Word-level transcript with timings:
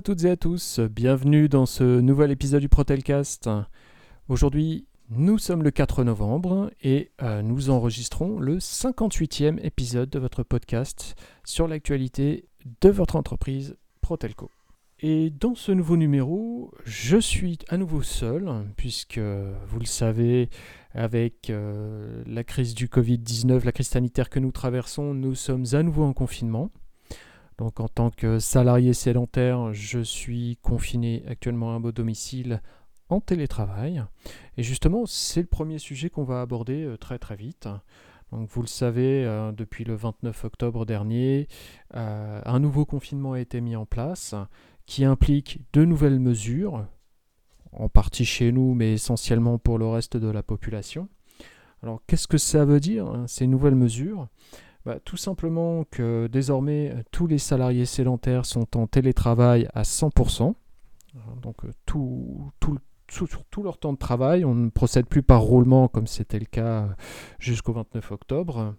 À 0.00 0.02
toutes 0.02 0.24
et 0.24 0.30
à 0.30 0.36
tous, 0.38 0.80
bienvenue 0.80 1.50
dans 1.50 1.66
ce 1.66 2.00
nouvel 2.00 2.30
épisode 2.30 2.62
du 2.62 2.70
Protelcast. 2.70 3.50
Aujourd'hui, 4.28 4.86
nous 5.10 5.36
sommes 5.36 5.62
le 5.62 5.70
4 5.70 6.04
novembre 6.04 6.70
et 6.82 7.10
euh, 7.20 7.42
nous 7.42 7.68
enregistrons 7.68 8.38
le 8.38 8.56
58e 8.56 9.62
épisode 9.62 10.08
de 10.08 10.18
votre 10.18 10.42
podcast 10.42 11.16
sur 11.44 11.68
l'actualité 11.68 12.48
de 12.80 12.88
votre 12.88 13.14
entreprise 13.14 13.76
Protelco. 14.00 14.50
Et 15.00 15.28
dans 15.28 15.54
ce 15.54 15.70
nouveau 15.70 15.98
numéro, 15.98 16.72
je 16.86 17.18
suis 17.18 17.58
à 17.68 17.76
nouveau 17.76 18.00
seul, 18.00 18.50
puisque 18.78 19.18
vous 19.18 19.78
le 19.78 19.84
savez, 19.84 20.48
avec 20.94 21.50
euh, 21.50 22.22
la 22.26 22.42
crise 22.42 22.74
du 22.74 22.86
Covid-19, 22.86 23.66
la 23.66 23.72
crise 23.72 23.88
sanitaire 23.88 24.30
que 24.30 24.38
nous 24.38 24.50
traversons, 24.50 25.12
nous 25.12 25.34
sommes 25.34 25.66
à 25.72 25.82
nouveau 25.82 26.04
en 26.04 26.14
confinement. 26.14 26.70
Donc 27.60 27.78
en 27.78 27.88
tant 27.88 28.08
que 28.08 28.38
salarié 28.38 28.94
sédentaire, 28.94 29.74
je 29.74 30.00
suis 30.00 30.58
confiné 30.62 31.22
actuellement 31.28 31.76
à 31.76 31.78
mon 31.78 31.90
domicile 31.90 32.62
en 33.10 33.20
télétravail. 33.20 34.02
Et 34.56 34.62
justement, 34.62 35.04
c'est 35.04 35.42
le 35.42 35.46
premier 35.46 35.78
sujet 35.78 36.08
qu'on 36.08 36.24
va 36.24 36.40
aborder 36.40 36.84
euh, 36.84 36.96
très 36.96 37.18
très 37.18 37.36
vite. 37.36 37.68
Donc 38.32 38.48
vous 38.48 38.62
le 38.62 38.66
savez, 38.66 39.26
euh, 39.26 39.52
depuis 39.52 39.84
le 39.84 39.94
29 39.94 40.42
octobre 40.46 40.86
dernier, 40.86 41.48
un 41.92 42.60
nouveau 42.60 42.86
confinement 42.86 43.34
a 43.34 43.40
été 43.40 43.60
mis 43.60 43.76
en 43.76 43.84
place 43.84 44.34
qui 44.86 45.04
implique 45.04 45.60
de 45.74 45.84
nouvelles 45.84 46.18
mesures, 46.18 46.86
en 47.72 47.90
partie 47.90 48.24
chez 48.24 48.52
nous, 48.52 48.72
mais 48.72 48.94
essentiellement 48.94 49.58
pour 49.58 49.76
le 49.76 49.86
reste 49.86 50.16
de 50.16 50.28
la 50.28 50.42
population. 50.42 51.10
Alors 51.82 52.00
qu'est-ce 52.06 52.26
que 52.26 52.38
ça 52.38 52.64
veut 52.64 52.80
dire, 52.80 53.06
hein, 53.06 53.26
ces 53.26 53.46
nouvelles 53.46 53.74
mesures? 53.74 54.28
Bah, 54.84 54.98
Tout 55.04 55.16
simplement 55.16 55.84
que 55.90 56.28
désormais 56.28 57.04
tous 57.10 57.26
les 57.26 57.38
salariés 57.38 57.86
sédentaires 57.86 58.46
sont 58.46 58.76
en 58.76 58.86
télétravail 58.86 59.68
à 59.74 59.82
100%. 59.82 60.54
Donc 61.42 61.64
euh, 61.64 61.72
tout, 61.86 62.52
sur 63.10 63.44
tout 63.46 63.62
leur 63.62 63.78
temps 63.78 63.92
de 63.92 63.98
travail, 63.98 64.44
on 64.44 64.54
ne 64.54 64.70
procède 64.70 65.06
plus 65.06 65.22
par 65.22 65.42
roulement 65.42 65.88
comme 65.88 66.06
c'était 66.06 66.38
le 66.38 66.46
cas 66.46 66.88
jusqu'au 67.38 67.72
29 67.72 68.12
octobre. 68.12 68.74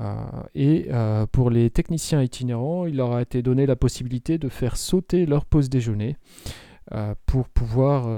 Euh, 0.00 0.14
et 0.54 0.86
euh, 0.90 1.26
pour 1.26 1.50
les 1.50 1.70
techniciens 1.70 2.22
itinérants, 2.22 2.86
il 2.86 2.96
leur 2.96 3.12
a 3.12 3.22
été 3.22 3.42
donné 3.42 3.66
la 3.66 3.76
possibilité 3.76 4.38
de 4.38 4.48
faire 4.48 4.76
sauter 4.76 5.26
leur 5.26 5.44
pause 5.44 5.68
déjeuner 5.68 6.16
euh, 6.92 7.14
pour 7.26 7.48
pouvoir 7.48 8.08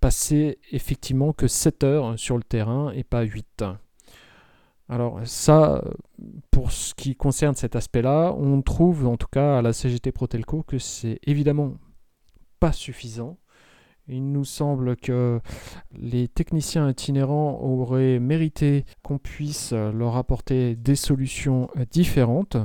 passer 0.00 0.58
effectivement 0.72 1.32
que 1.32 1.48
7 1.48 1.84
heures 1.84 2.18
sur 2.18 2.36
le 2.36 2.44
terrain 2.44 2.92
et 2.92 3.04
pas 3.04 3.22
8. 3.22 3.64
Alors 4.90 5.20
ça, 5.24 5.84
pour 6.50 6.72
ce 6.72 6.94
qui 6.94 7.14
concerne 7.14 7.54
cet 7.54 7.76
aspect-là, 7.76 8.34
on 8.36 8.60
trouve 8.60 9.06
en 9.06 9.16
tout 9.16 9.28
cas 9.30 9.58
à 9.58 9.62
la 9.62 9.72
CGT 9.72 10.10
Protelco 10.10 10.64
que 10.64 10.78
c'est 10.78 11.20
évidemment 11.24 11.74
pas 12.58 12.72
suffisant. 12.72 13.38
Il 14.08 14.32
nous 14.32 14.44
semble 14.44 14.96
que 14.96 15.40
les 15.92 16.26
techniciens 16.26 16.90
itinérants 16.90 17.60
auraient 17.62 18.18
mérité 18.18 18.84
qu'on 19.04 19.18
puisse 19.18 19.70
leur 19.72 20.16
apporter 20.16 20.74
des 20.74 20.96
solutions 20.96 21.68
différentes, 21.92 22.56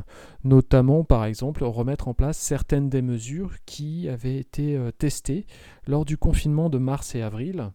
notamment 0.44 1.04
par 1.04 1.26
exemple 1.26 1.64
remettre 1.64 2.08
en 2.08 2.16
place 2.16 2.40
certaines 2.40 2.90
des 2.90 3.04
mesures 3.04 3.54
qui 3.68 4.10
avaient 4.10 4.38
été 4.38 4.76
euh, 4.76 4.90
testées 4.90 5.46
lors 5.86 6.06
du 6.06 6.18
confinement 6.18 6.72
de 6.72 6.80
mars 6.80 7.14
et 7.14 7.22
avril 7.22 7.70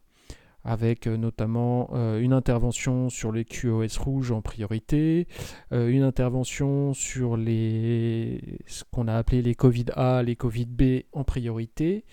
avec 0.65 1.07
euh, 1.07 1.17
notamment 1.17 1.91
euh, 1.93 2.21
une 2.21 2.33
intervention 2.33 3.09
sur 3.09 3.33
les 3.33 3.45
QoS 3.45 3.99
rouges 3.99 4.31
en 4.31 4.43
priorité, 4.43 5.27
une 5.71 6.03
intervention 6.03 6.95
sur 6.95 7.37
les, 7.37 8.59
ce 8.67 8.85
qu'on 8.91 9.09
a 9.09 9.15
appelé 9.15 9.43
les 9.43 9.55
Covid 9.55 9.87
A, 9.95 10.23
les 10.23 10.37
Covid 10.37 10.67
B 10.67 10.83
en 11.13 11.25
priorité, 11.25 12.05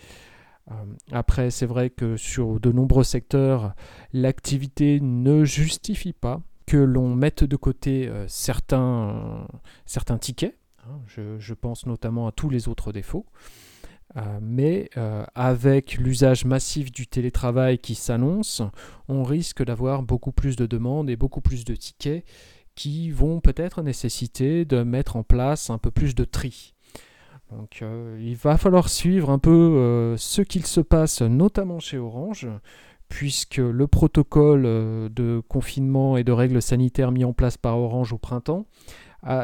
euh, 0.71 0.73
après, 1.11 1.49
c'est 1.49 1.65
vrai 1.65 1.89
que 1.89 2.17
sur 2.17 2.59
de 2.59 2.71
nombreux 2.71 3.03
secteurs, 3.03 3.73
l'activité 4.13 4.99
ne 5.01 5.43
justifie 5.43 6.13
pas 6.13 6.41
que 6.65 6.77
l'on 6.77 7.15
mette 7.15 7.43
de 7.43 7.55
côté 7.55 8.07
euh, 8.07 8.27
certains, 8.27 9.47
certains 9.85 10.17
tickets. 10.17 10.57
Hein, 10.85 10.99
je, 11.07 11.53
pense 11.53 11.85
notamment 11.85 12.27
à 12.27 12.31
tous 12.31 12.49
les 12.49 12.67
autres 12.67 12.91
défauts. 12.91 13.25
Euh, 14.17 14.39
mais 14.41 14.89
avec 15.35 15.95
l'usage 15.95 16.45
massif 16.45 16.91
du 16.91 17.07
télétravail 17.07 17.77
qui 17.77 17.95
s'annonce, 17.95 18.61
on 19.07 19.23
risque 19.23 19.63
d'avoir 19.63 20.03
beaucoup 20.03 20.31
plus 20.31 20.55
de 20.55 20.65
demandes 20.65 21.09
et 21.09 21.15
beaucoup 21.15 21.41
plus 21.41 21.65
de 21.65 21.75
tickets 21.75 22.25
qui 22.77 23.09
vont 23.09 23.39
peut-être 23.39 23.81
nécessiter 23.81 24.63
de 24.63 24.83
mettre 24.83 25.15
en 25.15 25.23
place 25.23 25.69
un 25.69 25.79
peu 25.79 25.91
plus 25.91 26.13
de 26.13 26.23
tri. 26.23 26.75
Donc 27.51 27.79
euh, 27.81 28.17
il 28.21 28.35
va 28.35 28.57
falloir 28.57 28.89
suivre 28.89 29.29
un 29.29 29.39
peu 29.39 29.51
euh, 29.51 30.17
ce 30.17 30.41
qu'il 30.41 30.65
se 30.65 30.81
passe, 30.81 31.21
notamment 31.21 31.79
chez 31.79 31.97
Orange, 31.97 32.47
puisque 33.09 33.57
le 33.57 33.87
protocole 33.87 34.63
euh, 34.65 35.09
de 35.09 35.41
confinement 35.47 36.17
et 36.17 36.23
de 36.23 36.31
règles 36.31 36.61
sanitaires 36.61 37.11
mis 37.11 37.23
en 37.23 37.33
place 37.33 37.57
par 37.57 37.77
Orange 37.77 38.13
au 38.13 38.17
printemps 38.17 38.65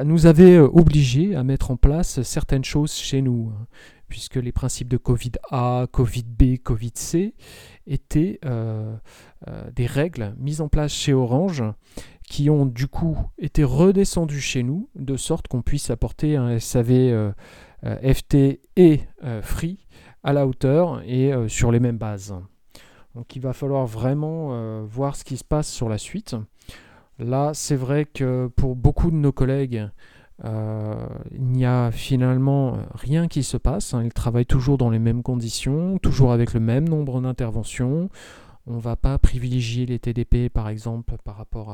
nous 0.06 0.28
avait 0.28 0.60
obligés 0.60 1.36
à 1.36 1.44
mettre 1.44 1.70
en 1.70 1.76
place 1.76 2.22
certaines 2.22 2.64
choses 2.64 2.94
chez 2.94 3.22
nous, 3.22 3.52
puisque 4.14 4.36
les 4.36 4.52
principes 4.52 4.90
de 4.90 4.98
Covid 4.98 5.32
A, 5.50 5.88
Covid 5.92 6.22
B, 6.22 6.58
Covid 6.62 6.92
C 6.94 7.34
étaient 7.88 8.40
des 9.76 9.86
règles 9.88 10.36
mises 10.38 10.62
en 10.62 10.68
place 10.68 10.94
chez 10.94 11.14
Orange 11.14 11.64
qui 12.30 12.52
ont 12.52 12.68
du 12.68 12.88
coup 12.88 13.18
été 13.40 13.64
redescendues 13.64 14.40
chez 14.40 14.62
nous, 14.62 14.88
de 14.94 15.18
sorte 15.18 15.48
qu'on 15.48 15.64
puisse 15.64 15.90
apporter 15.90 16.36
un 16.36 16.60
SAV 16.60 16.92
euh, 16.92 17.34
FT 17.82 18.62
et 18.76 19.02
euh, 19.24 19.42
Free 19.42 19.88
à 20.22 20.32
la 20.32 20.46
hauteur 20.46 21.02
et 21.08 21.34
euh, 21.34 21.48
sur 21.48 21.72
les 21.72 21.80
mêmes 21.80 21.98
bases. 21.98 22.36
Donc 23.16 23.36
il 23.36 23.42
va 23.42 23.54
falloir 23.54 23.88
vraiment 23.88 24.84
voir 24.86 25.16
ce 25.16 25.24
qui 25.24 25.38
se 25.38 25.44
passe 25.44 25.72
sur 25.72 25.90
la 25.90 25.98
suite. 25.98 26.36
Là, 27.18 27.52
c'est 27.56 27.76
vrai 27.76 28.06
que 28.06 28.48
pour 28.56 28.76
beaucoup 28.76 29.10
de 29.10 29.16
nos 29.16 29.32
collègues, 29.32 29.88
il 30.44 31.44
n'y 31.44 31.66
a 31.66 31.92
finalement 31.92 32.78
rien 32.96 33.28
qui 33.28 33.44
se 33.44 33.58
passe. 33.58 33.94
Hein. 33.94 34.04
Ils 34.04 34.14
travaillent 34.14 34.46
toujours 34.46 34.78
dans 34.78 34.90
les 34.90 35.00
mêmes 35.00 35.24
conditions, 35.24 35.98
toujours 36.00 36.32
avec 36.32 36.54
le 36.54 36.60
même 36.60 36.88
nombre 36.88 37.22
d'interventions. 37.22 38.10
On 38.66 38.76
ne 38.76 38.82
va 38.82 38.96
pas 38.96 39.18
privilégier 39.18 39.86
les 39.86 40.00
TDP 40.00 40.48
par 40.50 40.70
exemple 40.70 41.16
par 41.26 41.36
rapport 41.36 41.70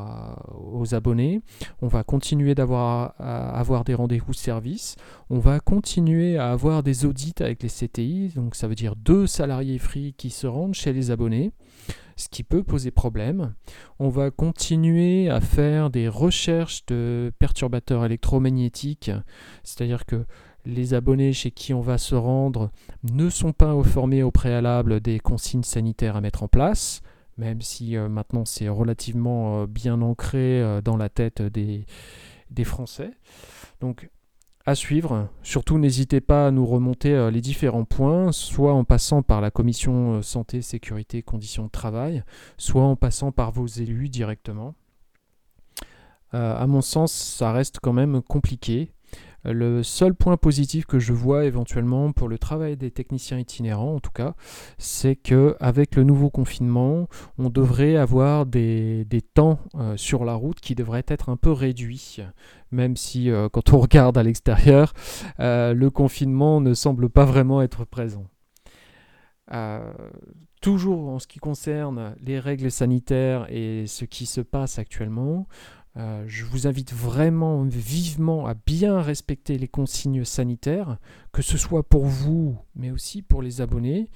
aux 0.73 0.95
abonnés. 0.95 1.41
On 1.83 1.87
va 1.87 2.03
continuer 2.03 2.55
d'avoir 2.55 3.13
à 3.19 3.51
avoir 3.59 3.83
des 3.83 3.93
rendez-vous 3.93 4.33
service. 4.33 4.95
On 5.29 5.37
va 5.37 5.59
continuer 5.59 6.37
à 6.37 6.51
avoir 6.51 6.81
des 6.81 7.05
audits 7.05 7.35
avec 7.41 7.61
les 7.61 7.69
CTI. 7.69 8.31
Donc 8.35 8.55
ça 8.55 8.67
veut 8.67 8.73
dire 8.73 8.95
deux 8.95 9.27
salariés 9.27 9.77
free 9.77 10.15
qui 10.17 10.31
se 10.31 10.47
rendent 10.47 10.73
chez 10.73 10.91
les 10.91 11.11
abonnés 11.11 11.51
ce 12.15 12.29
qui 12.29 12.43
peut 12.43 12.63
poser 12.63 12.91
problème. 12.91 13.53
On 13.99 14.09
va 14.09 14.31
continuer 14.31 15.29
à 15.29 15.41
faire 15.41 15.89
des 15.89 16.07
recherches 16.07 16.85
de 16.87 17.31
perturbateurs 17.39 18.05
électromagnétiques, 18.05 19.11
c'est-à-dire 19.63 20.05
que 20.05 20.25
les 20.65 20.93
abonnés 20.93 21.33
chez 21.33 21.51
qui 21.51 21.73
on 21.73 21.81
va 21.81 21.97
se 21.97 22.15
rendre 22.15 22.71
ne 23.03 23.29
sont 23.29 23.53
pas 23.53 23.69
informés 23.69 24.23
au 24.23 24.31
préalable 24.31 24.99
des 24.99 25.19
consignes 25.19 25.63
sanitaires 25.63 26.15
à 26.15 26.21
mettre 26.21 26.43
en 26.43 26.47
place, 26.47 27.01
même 27.37 27.61
si 27.61 27.95
euh, 27.95 28.09
maintenant 28.09 28.45
c'est 28.45 28.69
relativement 28.69 29.61
euh, 29.61 29.67
bien 29.67 30.01
ancré 30.01 30.61
euh, 30.61 30.81
dans 30.81 30.97
la 30.97 31.09
tête 31.09 31.41
des, 31.41 31.85
des, 32.51 32.63
Français. 32.63 33.11
Donc 33.79 34.09
à 34.69 34.75
suivre, 34.75 35.27
surtout 35.41 35.77
n'hésitez 35.79 36.21
pas 36.21 36.47
à 36.47 36.51
nous 36.51 36.65
remonter 36.65 37.29
les 37.31 37.41
différents 37.41 37.85
points, 37.85 38.31
soit 38.31 38.73
en 38.73 38.83
passant 38.83 39.23
par 39.23 39.41
la 39.41 39.51
commission 39.51 40.21
santé, 40.21 40.61
sécurité, 40.61 41.23
conditions 41.23 41.65
de 41.65 41.69
travail, 41.69 42.23
soit 42.57 42.83
en 42.83 42.95
passant 42.95 43.31
par 43.31 43.51
vos 43.51 43.65
élus 43.65 44.09
directement. 44.09 44.75
à 46.31 46.67
mon 46.67 46.81
sens, 46.81 47.11
ça 47.11 47.51
reste 47.51 47.79
quand 47.81 47.93
même 47.93 48.21
compliqué. 48.21 48.91
Le 49.45 49.83
seul 49.83 50.13
point 50.13 50.35
positif 50.35 50.85
que 50.85 50.99
je 50.99 51.13
vois 51.13 51.45
éventuellement 51.45 52.11
pour 52.11 52.27
le 52.27 52.37
travail 52.37 52.75
des 52.75 52.91
techniciens 52.91 53.39
itinérants, 53.39 53.95
en 53.95 53.99
tout 53.99 54.11
cas, 54.11 54.33
c'est 54.77 55.15
que 55.15 55.55
avec 55.59 55.95
le 55.95 56.03
nouveau 56.03 56.29
confinement, 56.29 57.07
on 57.37 57.49
devrait 57.49 57.95
avoir 57.95 58.45
des, 58.45 59.05
temps 59.33 59.59
euh, 59.75 59.95
sur 59.95 60.25
la 60.25 60.33
route 60.33 60.59
qui 60.59 60.75
devraient 60.75 61.05
être 61.07 61.29
un 61.29 61.37
peu 61.37 61.51
réduits, 61.51 62.17
même 62.71 62.97
si 62.97 63.29
euh, 63.29 63.47
quand 63.49 63.73
on 63.73 63.79
regarde 63.79 64.17
à 64.17 64.23
l'extérieur, 64.23 64.93
euh, 65.39 65.73
le 65.73 65.89
confinement 65.89 66.59
ne 66.59 66.73
semble 66.73 67.09
pas 67.09 67.25
vraiment 67.25 67.61
être 67.61 67.85
présent. 67.85 68.25
toujours 70.61 71.07
en 71.09 71.19
ce 71.19 71.27
qui 71.27 71.39
concerne 71.39 72.13
les 72.21 72.39
règles 72.39 72.69
sanitaires 72.69 73.47
et 73.49 73.87
ce 73.87 74.03
qui 74.03 74.25
se 74.25 74.41
passe 74.41 74.77
actuellement, 74.77 75.47
euh, 75.97 76.23
je 76.27 76.45
vous 76.45 76.67
invite 76.67 76.93
vraiment 76.93 77.63
vivement 77.63 78.45
à 78.45 78.53
bien 78.53 79.01
respecter 79.01 79.57
les 79.57 79.67
consignes 79.67 80.23
sanitaires, 80.23 80.97
que 81.31 81.41
ce 81.41 81.57
soit 81.57 81.83
pour 81.83 82.05
vous, 82.05 82.57
mais 82.75 82.91
aussi 82.91 83.21
pour 83.21 83.41
les 83.41 83.61
abonnés, 83.61 84.09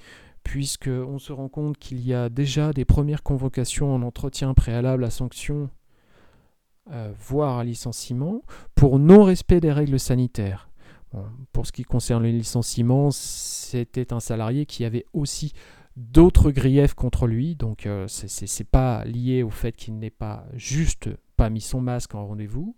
puisqu'on 0.44 1.18
se 1.18 1.32
rend 1.32 1.48
compte 1.48 1.76
qu'il 1.78 2.00
y 2.06 2.14
a 2.14 2.28
déjà 2.28 2.72
des 2.72 2.84
premières 2.84 3.22
convocations 3.22 3.94
en 3.94 4.02
entretien 4.02 4.54
préalable 4.54 5.04
à 5.04 5.10
sanction, 5.10 5.68
euh, 6.92 7.12
voire 7.18 7.58
à 7.58 7.64
licenciement, 7.64 8.42
pour 8.74 8.98
non-respect 8.98 9.60
des 9.60 9.72
règles 9.72 9.98
sanitaires. 9.98 10.68
pour 11.52 11.64
ce 11.64 11.70
qui 11.70 11.84
concerne 11.84 12.24
le 12.24 12.30
licenciement, 12.30 13.12
c'était 13.12 14.12
un 14.12 14.18
salarié 14.18 14.66
qui 14.66 14.84
avait 14.84 15.06
aussi 15.12 15.52
d'autres 15.96 16.50
griefs 16.50 16.94
contre 16.94 17.26
lui, 17.26 17.54
donc 17.54 17.86
euh, 17.86 18.08
ce 18.08 18.26
n'est 18.26 18.64
pas 18.64 19.04
lié 19.04 19.42
au 19.42 19.50
fait 19.50 19.76
qu'il 19.76 19.98
n'ait 19.98 20.10
pas 20.10 20.44
juste 20.54 21.08
pas 21.36 21.50
mis 21.50 21.60
son 21.60 21.80
masque 21.80 22.14
en 22.14 22.26
rendez-vous. 22.26 22.76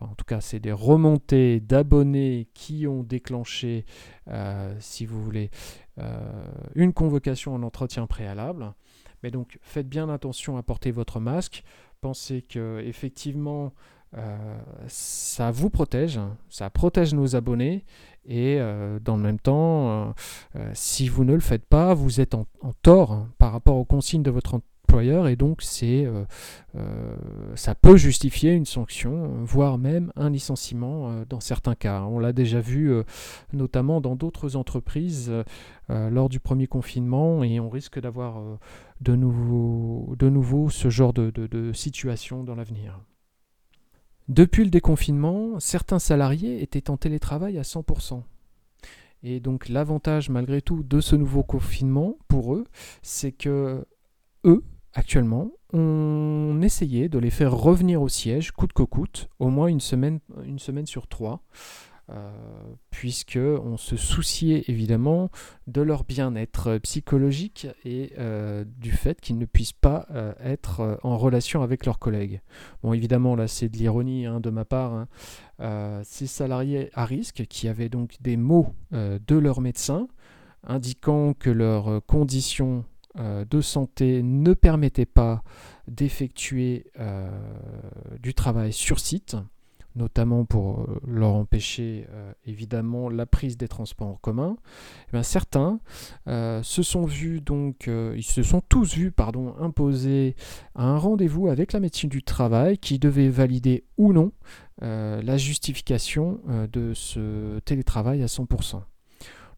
en 0.00 0.14
tout 0.14 0.24
cas, 0.24 0.40
c'est 0.40 0.60
des 0.60 0.72
remontées 0.72 1.60
d'abonnés 1.60 2.48
qui 2.54 2.86
ont 2.86 3.02
déclenché, 3.02 3.84
euh, 4.28 4.74
si 4.78 5.06
vous 5.06 5.22
voulez, 5.22 5.50
euh, 5.98 6.46
une 6.74 6.92
convocation 6.92 7.54
en 7.54 7.62
entretien 7.62 8.06
préalable. 8.06 8.72
Mais 9.22 9.30
donc, 9.30 9.58
faites 9.62 9.88
bien 9.88 10.08
attention 10.08 10.56
à 10.56 10.62
porter 10.62 10.92
votre 10.92 11.18
masque. 11.18 11.64
Pensez 12.00 12.42
que 12.42 12.80
effectivement, 12.84 13.72
euh, 14.16 14.60
ça 14.86 15.50
vous 15.50 15.68
protège, 15.68 16.20
ça 16.48 16.70
protège 16.70 17.14
nos 17.14 17.34
abonnés 17.34 17.84
et 18.24 18.60
dans 19.02 19.16
le 19.16 19.22
même 19.22 19.40
temps, 19.40 20.14
si 20.74 21.08
vous 21.08 21.24
ne 21.24 21.32
le 21.32 21.40
faites 21.40 21.64
pas, 21.64 21.94
vous 21.94 22.20
êtes 22.20 22.34
en, 22.34 22.46
tort 22.82 23.12
hein, 23.12 23.30
par 23.38 23.52
rapport 23.52 23.76
aux 23.76 23.86
consignes 23.86 24.22
de 24.22 24.30
votre 24.30 24.60
employeur 24.88 25.28
et 25.28 25.36
donc 25.36 25.60
c'est, 25.60 26.08
ça 27.54 27.74
peut 27.74 27.96
justifier 27.96 28.52
une 28.52 28.64
sanction, 28.64 29.44
voire 29.44 29.76
même 29.76 30.12
un 30.16 30.30
licenciement 30.30 31.24
dans 31.28 31.40
certains 31.40 31.74
cas. 31.74 32.04
On 32.04 32.18
l'a 32.18 32.32
déjà 32.32 32.60
vu 32.60 32.90
notamment 33.52 34.00
dans 34.00 34.16
d'autres 34.16 34.56
entreprises 34.56 35.30
lors 35.88 36.30
du 36.30 36.40
premier 36.40 36.66
confinement 36.66 37.44
et 37.44 37.60
on 37.60 37.68
risque 37.68 38.00
d'avoir 38.00 38.42
de, 39.02 39.14
nouveau, 39.14 40.14
de 40.18 40.30
nouveau 40.30 40.70
ce 40.70 40.88
genre 40.88 41.12
de, 41.12 41.30
de 41.30 41.72
situation 41.74 42.42
dans 42.42 42.54
l'avenir. 42.54 42.98
Depuis 44.28 44.64
le 44.64 44.70
déconfinement, 44.70 45.58
certains 45.58 45.98
salariés 45.98 46.62
étaient 46.62 46.90
en 46.90 46.96
télétravail 46.96 47.58
à 47.58 47.62
100%. 47.62 48.22
Et 49.22 49.40
donc 49.40 49.68
l'avantage 49.68 50.28
malgré 50.30 50.62
tout 50.62 50.82
de 50.82 51.00
ce 51.00 51.16
nouveau 51.16 51.42
confinement 51.42 52.16
pour 52.28 52.54
eux, 52.54 52.64
c'est 53.02 53.32
que 53.32 53.84
eux, 54.44 54.62
actuellement, 54.98 55.52
on 55.72 56.60
essayait 56.60 57.08
de 57.08 57.18
les 57.18 57.30
faire 57.30 57.54
revenir 57.54 58.02
au 58.02 58.08
siège 58.08 58.50
coûte 58.50 58.72
que 58.72 58.82
coûte, 58.82 59.28
au 59.38 59.48
moins 59.48 59.68
une 59.68 59.80
semaine, 59.80 60.20
sur 60.86 61.06
trois, 61.06 61.40
euh, 62.10 62.30
puisque 62.90 63.38
on 63.38 63.76
se 63.76 63.96
souciait 63.96 64.64
évidemment 64.66 65.30
de 65.68 65.82
leur 65.82 66.02
bien-être 66.04 66.78
psychologique 66.78 67.68
et 67.84 68.12
euh, 68.18 68.64
du 68.66 68.90
fait 68.90 69.20
qu'ils 69.20 69.38
ne 69.38 69.44
puissent 69.44 69.72
pas 69.72 70.06
euh, 70.10 70.32
être 70.42 70.98
en 71.04 71.16
relation 71.16 71.62
avec 71.62 71.86
leurs 71.86 72.00
collègues. 72.00 72.40
Bon, 72.82 72.92
évidemment, 72.92 73.36
là, 73.36 73.46
c'est 73.46 73.68
de 73.68 73.76
l'ironie 73.76 74.26
hein, 74.26 74.40
de 74.40 74.50
ma 74.50 74.64
part. 74.64 74.92
Hein. 74.92 76.02
ces 76.02 76.26
salariés 76.26 76.90
à 76.94 77.04
risque 77.04 77.46
qui 77.48 77.68
avaient 77.68 77.88
donc 77.88 78.16
des 78.20 78.36
mots 78.36 78.74
de 78.90 79.36
leur 79.36 79.60
médecin 79.60 80.08
indiquant 80.64 81.34
que 81.34 81.50
leurs 81.50 82.04
conditions 82.06 82.84
de 83.18 83.60
santé 83.60 84.22
ne 84.22 84.54
permettaient 84.54 85.06
pas 85.06 85.42
d'effectuer 85.88 86.86
du 88.20 88.34
travail 88.34 88.72
sur 88.72 89.00
site 89.00 89.36
notamment 89.98 90.44
pour 90.44 90.80
euh, 90.80 91.00
leur 91.06 91.34
empêcher 91.34 92.06
euh, 92.10 92.32
évidemment 92.46 93.10
la 93.10 93.26
prise 93.26 93.56
des 93.56 93.68
transports 93.68 94.08
en 94.08 94.16
commun, 94.16 94.56
eh 95.12 95.22
certains 95.22 95.80
euh, 96.28 96.62
se 96.62 96.82
sont 96.82 97.04
vus 97.04 97.40
donc, 97.40 97.88
ils 97.88 98.22
se 98.22 98.42
sont 98.42 98.62
tous 98.66 98.94
vus 98.94 99.10
pardon, 99.10 99.54
imposer 99.60 100.36
un 100.74 100.96
rendez-vous 100.96 101.48
avec 101.48 101.72
la 101.72 101.80
médecine 101.80 102.08
du 102.08 102.22
travail 102.22 102.78
qui 102.78 102.98
devait 102.98 103.28
valider 103.28 103.84
ou 103.98 104.12
non 104.12 104.32
la 104.80 105.36
justification 105.36 106.40
de 106.70 106.92
ce 106.94 107.58
télétravail 107.60 108.22
à 108.22 108.26
100%. 108.26 108.80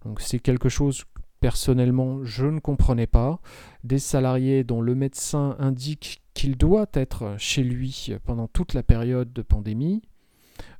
Donc 0.06 0.22
c'est 0.22 0.38
quelque 0.38 0.70
chose 0.70 1.04
personnellement 1.40 2.24
je 2.24 2.46
ne 2.46 2.60
comprenais 2.60 3.06
pas. 3.06 3.40
Des 3.84 3.98
salariés 3.98 4.64
dont 4.64 4.80
le 4.80 4.94
médecin 4.94 5.56
indique 5.58 6.22
qu'il 6.34 6.56
doit 6.56 6.88
être 6.94 7.34
chez 7.38 7.62
lui 7.62 8.12
pendant 8.24 8.46
toute 8.46 8.74
la 8.74 8.82
période 8.82 9.32
de 9.32 9.42
pandémie, 9.42 10.02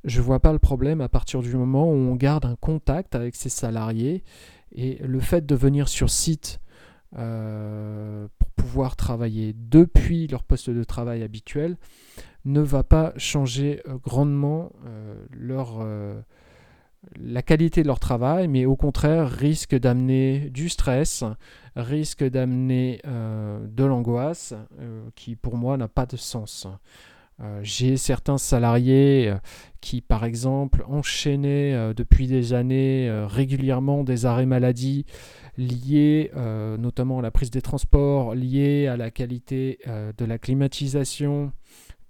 je 0.04 0.20
vois 0.20 0.40
pas 0.40 0.52
le 0.52 0.58
problème 0.58 1.00
à 1.00 1.08
partir 1.08 1.42
du 1.42 1.54
moment 1.56 1.90
où 1.90 1.94
on 1.94 2.14
garde 2.14 2.44
un 2.44 2.56
contact 2.56 3.14
avec 3.14 3.34
ses 3.34 3.48
salariés 3.48 4.22
et 4.72 4.98
le 5.04 5.20
fait 5.20 5.44
de 5.44 5.54
venir 5.54 5.88
sur 5.88 6.10
site 6.10 6.60
euh, 7.18 8.28
pour 8.38 8.50
pouvoir 8.50 8.94
travailler 8.94 9.54
depuis 9.56 10.28
leur 10.28 10.44
poste 10.44 10.70
de 10.70 10.84
travail 10.84 11.22
habituel 11.22 11.76
ne 12.44 12.60
va 12.60 12.84
pas 12.84 13.12
changer 13.16 13.82
euh, 13.88 13.96
grandement 13.98 14.70
euh, 14.86 15.14
leur, 15.32 15.84
la 17.18 17.42
qualité 17.42 17.82
de 17.82 17.86
leur 17.86 18.00
travail, 18.00 18.48
mais 18.48 18.66
au 18.66 18.76
contraire 18.76 19.28
risque 19.28 19.74
d'amener 19.74 20.50
du 20.50 20.68
stress, 20.68 21.24
risque 21.76 22.24
d'amener 22.24 23.00
de 23.04 23.84
l'angoisse 23.84 24.54
qui 25.14 25.34
pour 25.34 25.56
moi 25.56 25.76
n'a 25.76 25.88
pas 25.88 26.06
de 26.06 26.16
sens. 26.16 26.66
Euh, 27.42 27.60
j'ai 27.62 27.96
certains 27.96 28.38
salariés 28.38 29.28
euh, 29.28 29.38
qui, 29.80 30.02
par 30.02 30.24
exemple, 30.24 30.84
enchaînaient 30.88 31.72
euh, 31.72 31.94
depuis 31.94 32.26
des 32.26 32.52
années 32.52 33.10
régulièrement 33.26 34.04
des 34.04 34.26
arrêts 34.26 34.46
maladie 34.46 35.06
liés 35.56 36.30
notamment 36.78 37.18
à 37.18 37.22
la 37.22 37.30
prise 37.30 37.50
des 37.50 37.60
transports, 37.60 38.34
liés 38.34 38.86
à 38.86 38.96
la 38.96 39.10
qualité 39.10 39.78
de 39.86 40.24
la 40.24 40.38
climatisation, 40.38 41.52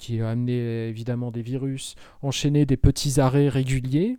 qui 0.00 0.20
a 0.20 0.30
amené 0.30 0.88
évidemment 0.88 1.30
des 1.30 1.42
virus, 1.42 1.94
enchaînaient 2.22 2.66
des 2.66 2.76
petits 2.76 3.20
arrêts 3.20 3.48
réguliers, 3.48 4.18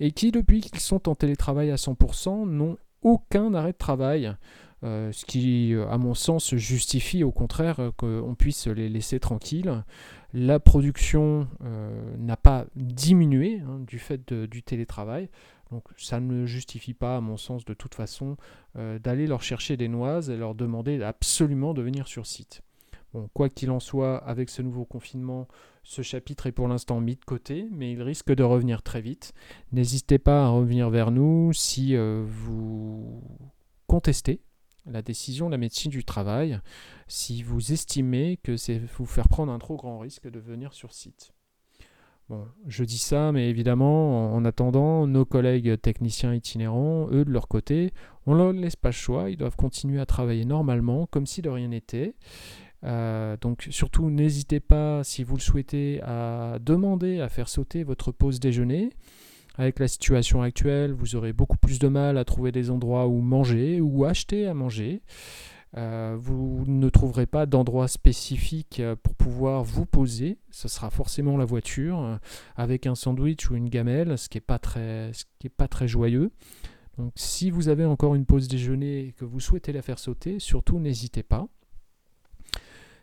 et 0.00 0.12
qui, 0.12 0.32
depuis 0.32 0.60
qu'ils 0.60 0.80
sont 0.80 1.08
en 1.08 1.14
télétravail 1.14 1.70
à 1.70 1.76
100%, 1.76 2.48
n'ont 2.48 2.76
aucun 3.02 3.54
arrêt 3.54 3.72
de 3.72 3.78
travail. 3.78 4.34
ce 4.82 5.24
qui, 5.24 5.74
à 5.90 5.98
mon 5.98 6.14
sens, 6.14 6.54
justifie 6.56 7.22
au 7.22 7.32
contraire 7.32 7.92
qu'on 7.96 8.34
puisse 8.36 8.66
les 8.66 8.88
laisser 8.88 9.20
tranquilles. 9.20 9.82
La 10.32 10.60
production 10.60 11.48
euh, 11.64 12.16
n'a 12.16 12.36
pas 12.36 12.66
diminué 12.76 13.60
hein, 13.66 13.80
du 13.80 13.98
fait 13.98 14.32
du 14.32 14.62
télétravail. 14.62 15.28
Donc 15.70 15.84
ça 15.96 16.20
ne 16.20 16.46
justifie 16.46 16.94
pas, 16.94 17.16
à 17.16 17.20
mon 17.20 17.36
sens, 17.36 17.64
de 17.64 17.74
toute 17.74 17.94
façon, 17.94 18.36
euh, 18.76 18.98
d'aller 18.98 19.26
leur 19.26 19.42
chercher 19.42 19.76
des 19.76 19.88
noises 19.88 20.30
et 20.30 20.36
leur 20.36 20.54
demander 20.54 21.02
absolument 21.02 21.74
de 21.74 21.82
venir 21.82 22.06
sur 22.06 22.26
site. 22.26 22.62
Bon, 23.12 23.28
quoi 23.34 23.48
qu'il 23.48 23.70
en 23.70 23.80
soit, 23.80 24.18
avec 24.18 24.50
ce 24.50 24.62
nouveau 24.62 24.84
confinement, 24.84 25.48
ce 25.82 26.02
chapitre 26.02 26.46
est 26.46 26.52
pour 26.52 26.68
l'instant 26.68 27.00
mis 27.00 27.16
de 27.16 27.24
côté, 27.24 27.66
mais 27.72 27.92
il 27.92 28.02
risque 28.02 28.32
de 28.32 28.44
revenir 28.44 28.82
très 28.82 29.00
vite. 29.00 29.32
N'hésitez 29.72 30.18
pas 30.18 30.44
à 30.44 30.48
revenir 30.48 30.90
vers 30.90 31.10
nous 31.10 31.52
si 31.52 31.96
euh, 31.96 32.24
vous 32.26 33.22
contestez 33.88 34.40
la 34.86 35.02
décision 35.02 35.46
de 35.46 35.52
la 35.52 35.58
médecine 35.58 35.90
du 35.90 36.04
travail 36.04 36.60
si 37.08 37.42
vous 37.42 37.72
estimez 37.72 38.38
que 38.42 38.56
c'est 38.56 38.78
vous 38.78 39.06
faire 39.06 39.28
prendre 39.28 39.52
un 39.52 39.58
trop 39.58 39.76
grand 39.76 39.98
risque 39.98 40.30
de 40.30 40.38
venir 40.38 40.72
sur 40.72 40.92
site. 40.92 41.32
Bon, 42.28 42.46
je 42.68 42.84
dis 42.84 42.98
ça, 42.98 43.32
mais 43.32 43.50
évidemment, 43.50 44.32
en 44.32 44.44
attendant, 44.44 45.08
nos 45.08 45.24
collègues 45.24 45.80
techniciens 45.80 46.32
itinérants, 46.32 47.08
eux, 47.10 47.24
de 47.24 47.30
leur 47.32 47.48
côté, 47.48 47.92
on 48.24 48.34
ne 48.34 48.38
leur 48.38 48.52
laisse 48.52 48.76
pas 48.76 48.90
le 48.90 48.94
choix, 48.94 49.30
ils 49.30 49.36
doivent 49.36 49.56
continuer 49.56 50.00
à 50.00 50.06
travailler 50.06 50.44
normalement, 50.44 51.06
comme 51.06 51.26
si 51.26 51.42
de 51.42 51.50
rien 51.50 51.66
n'était. 51.66 52.14
Euh, 52.84 53.36
donc 53.40 53.68
surtout, 53.70 54.10
n'hésitez 54.10 54.60
pas, 54.60 55.04
si 55.04 55.24
vous 55.24 55.36
le 55.36 55.40
souhaitez, 55.40 56.00
à 56.02 56.58
demander 56.60 57.20
à 57.20 57.28
faire 57.28 57.48
sauter 57.48 57.84
votre 57.84 58.12
pause 58.12 58.40
déjeuner. 58.40 58.90
Avec 59.56 59.78
la 59.78 59.88
situation 59.88 60.42
actuelle, 60.42 60.92
vous 60.92 61.16
aurez 61.16 61.32
beaucoup 61.32 61.58
plus 61.58 61.78
de 61.78 61.88
mal 61.88 62.16
à 62.16 62.24
trouver 62.24 62.52
des 62.52 62.70
endroits 62.70 63.08
où 63.08 63.20
manger 63.20 63.80
ou 63.80 64.04
acheter 64.04 64.46
à 64.46 64.54
manger. 64.54 65.02
Euh, 65.76 66.16
vous 66.18 66.64
ne 66.66 66.88
trouverez 66.88 67.26
pas 67.26 67.46
d'endroit 67.46 67.86
spécifique 67.86 68.80
euh, 68.80 68.96
pour 69.00 69.14
pouvoir 69.14 69.62
vous 69.62 69.86
poser. 69.86 70.38
Ce 70.50 70.66
sera 70.66 70.90
forcément 70.90 71.36
la 71.36 71.44
voiture 71.44 72.18
avec 72.56 72.86
un 72.86 72.94
sandwich 72.94 73.50
ou 73.50 73.56
une 73.56 73.68
gamelle, 73.68 74.18
ce 74.18 74.28
qui 74.28 74.38
n'est 74.38 74.42
pas, 74.42 74.58
très, 74.58 75.12
pas 75.56 75.68
très 75.68 75.86
joyeux. 75.86 76.32
Donc 76.98 77.12
si 77.14 77.50
vous 77.50 77.68
avez 77.68 77.84
encore 77.84 78.14
une 78.14 78.26
pause 78.26 78.48
déjeuner 78.48 79.06
et 79.06 79.12
que 79.12 79.24
vous 79.24 79.40
souhaitez 79.40 79.72
la 79.72 79.82
faire 79.82 79.98
sauter, 79.98 80.38
surtout 80.38 80.78
n'hésitez 80.80 81.22
pas. 81.22 81.48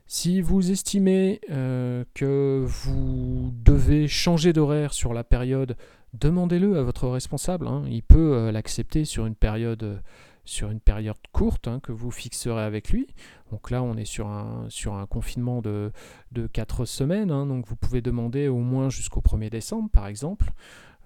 Si 0.08 0.42
vous 0.42 0.72
estimez 0.72 1.42
que 1.50 2.66
vous 2.66 3.54
devez 3.64 4.08
changer 4.08 4.54
d'horaire 4.54 4.94
sur 4.94 5.14
la 5.14 5.24
période 5.24 5.76
demandez-le 6.14 6.78
à 6.78 6.84
votre 6.84 7.08
responsable. 7.08 7.68
Hein. 7.68 7.84
Il 7.90 8.04
peut 8.04 8.34
euh, 8.34 8.52
l'accepter 8.52 9.06
sur 9.06 9.26
une 9.26 9.36
période 9.36 9.84
euh, 9.84 9.98
sur 10.46 10.72
une 10.72 10.80
période 10.80 11.18
courte 11.34 11.68
hein, 11.68 11.82
que 11.82 11.92
vous 11.92 12.10
fixerez 12.10 12.64
avec 12.64 12.90
lui. 12.90 13.08
Donc 13.52 13.70
là, 13.70 13.84
on 13.84 13.98
est 13.98 14.06
sur 14.06 14.28
un, 14.28 14.66
sur 14.70 14.94
un 14.94 15.06
confinement 15.06 15.62
de, 15.62 15.92
de 16.32 16.48
4 16.48 16.86
semaines. 16.86 17.32
Hein. 17.32 17.46
donc 17.48 17.68
vous 17.68 17.76
pouvez 17.76 18.02
demander 18.02 18.48
au 18.48 18.60
moins 18.60 18.90
jusqu'au 18.90 19.20
1er 19.20 19.50
décembre, 19.50 19.90
par 19.92 20.08
exemple. 20.08 20.52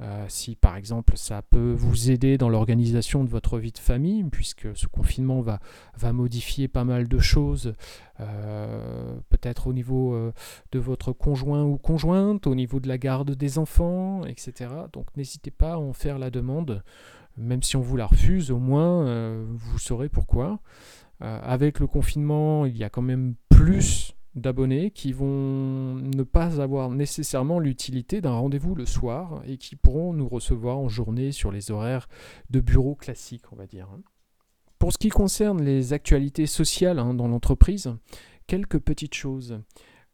Euh, 0.01 0.25
si 0.29 0.55
par 0.55 0.77
exemple 0.77 1.15
ça 1.15 1.43
peut 1.43 1.73
vous 1.77 2.09
aider 2.09 2.39
dans 2.39 2.49
l'organisation 2.49 3.23
de 3.23 3.29
votre 3.29 3.59
vie 3.59 3.71
de 3.71 3.77
famille, 3.77 4.23
puisque 4.23 4.75
ce 4.75 4.87
confinement 4.87 5.41
va, 5.41 5.59
modifier 6.11 6.67
pas 6.67 6.83
mal 6.83 7.07
de 7.07 7.19
choses, 7.19 7.75
euh, 8.19 9.15
peut-être 9.29 9.67
au 9.67 9.73
niveau 9.73 10.15
euh, 10.15 10.33
de 10.71 10.79
votre 10.79 11.11
conjoint 11.13 11.63
ou 11.63 11.77
conjointe, 11.77 12.47
au 12.47 12.55
niveau 12.55 12.79
de 12.79 12.87
la 12.87 12.97
garde 12.97 13.35
des 13.35 13.59
enfants, 13.59 14.25
etc. 14.25 14.71
Donc 14.91 15.05
n'hésitez 15.15 15.51
pas 15.51 15.73
à 15.73 15.77
en 15.77 15.93
faire 15.93 16.17
la 16.17 16.31
demande, 16.31 16.83
même 17.37 17.61
si 17.61 17.75
on 17.75 17.81
vous 17.81 17.97
la 17.97 18.07
refuse, 18.07 18.49
au 18.49 18.59
moins 18.59 19.05
vous 19.53 19.77
saurez 19.77 20.09
pourquoi. 20.09 20.59
avec 21.19 21.79
le 21.79 21.85
confinement, 21.85 22.65
il 22.65 22.75
y 22.75 22.83
a 22.83 22.89
quand 22.89 23.03
même 23.03 23.35
plus 23.49 24.15
d'abonnés 24.35 24.91
qui 24.91 25.11
vont 25.11 25.95
ne 25.95 26.23
pas 26.23 26.61
avoir 26.61 26.89
nécessairement 26.89 27.59
l'utilité 27.59 28.21
d'un 28.21 28.31
rendez-vous 28.31 28.75
le 28.75 28.85
soir 28.85 29.41
et 29.45 29.57
qui 29.57 29.75
pourront 29.75 30.13
nous 30.13 30.27
recevoir 30.27 30.77
en 30.77 30.87
journée 30.87 31.31
sur 31.31 31.51
les 31.51 31.71
horaires 31.71 32.07
de 32.49 32.59
bureau 32.59 32.95
classiques, 32.95 33.51
on 33.51 33.55
va 33.55 33.67
dire. 33.67 33.87
Pour 34.79 34.93
ce 34.93 34.97
qui 34.97 35.09
concerne 35.09 35.61
les 35.61 35.93
actualités 35.93 36.47
sociales 36.47 36.99
hein, 36.99 37.13
dans 37.13 37.27
l'entreprise, 37.27 37.93
quelques 38.47 38.79
petites 38.79 39.13
choses. 39.13 39.59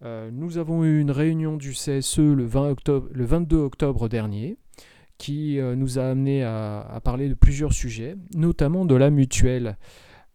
Euh, 0.03 0.29
nous 0.31 0.57
avons 0.57 0.83
eu 0.83 0.99
une 0.99 1.09
réunion 1.09 1.57
du 1.57 1.71
CSE 1.71 2.19
le, 2.19 2.45
20 2.45 2.69
octobre, 2.69 3.07
le 3.11 3.25
22 3.25 3.57
octobre 3.57 4.09
dernier 4.09 4.57
qui 5.17 5.59
euh, 5.59 5.75
nous 5.75 5.97
a 5.97 6.03
amené 6.03 6.43
à, 6.43 7.01
parler 7.03 7.29
de 7.29 7.33
plusieurs 7.33 7.73
sujets, 7.73 8.15
notamment 8.35 8.85
de 8.85 8.95
la 8.95 9.09
mutuelle. 9.09 9.77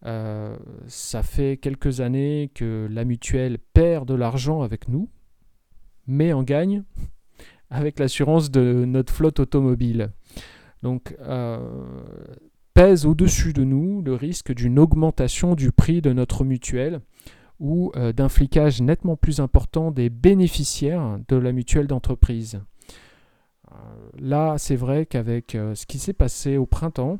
Euh, 0.05 0.57
ça 0.87 1.23
fait 1.23 1.57
quelques 1.57 2.01
années 2.01 2.51
que 2.53 2.87
la 2.91 3.05
mutuelle 3.05 3.57
perd 3.73 4.07
de 4.07 4.13
l'argent 4.13 4.61
avec 4.61 4.89
nous, 4.89 5.09
mais 6.07 6.33
en 6.33 6.43
gagne 6.43 6.83
avec 7.69 7.99
l'assurance 7.99 8.51
de 8.51 8.85
notre 8.85 9.13
flotte 9.13 9.39
automobile. 9.39 10.11
Donc, 10.81 11.15
euh, 11.21 12.03
pèse 12.73 13.05
au-dessus 13.05 13.53
de 13.53 13.63
nous 13.63 14.01
le 14.01 14.13
risque 14.13 14.53
d'une 14.53 14.77
augmentation 14.77 15.55
du 15.55 15.71
prix 15.71 16.01
de 16.01 16.11
notre 16.11 16.43
mutuelle 16.43 16.99
ou 17.59 17.91
euh, 17.95 18.11
d'un 18.11 18.27
flicage 18.27 18.81
nettement 18.81 19.15
plus 19.15 19.39
important 19.39 19.91
des 19.91 20.09
bénéficiaires 20.09 21.17
de 21.29 21.37
la 21.37 21.53
mutuelle 21.53 21.87
d'entreprise. 21.87 22.59
là, 24.19 24.55
c'est 24.57 24.75
vrai 24.75 25.05
qu'avec 25.05 25.51
ce 25.53 25.85
qui 25.85 25.97
s'est 25.97 26.13
passé 26.13 26.57
au 26.57 26.65
printemps, 26.67 27.17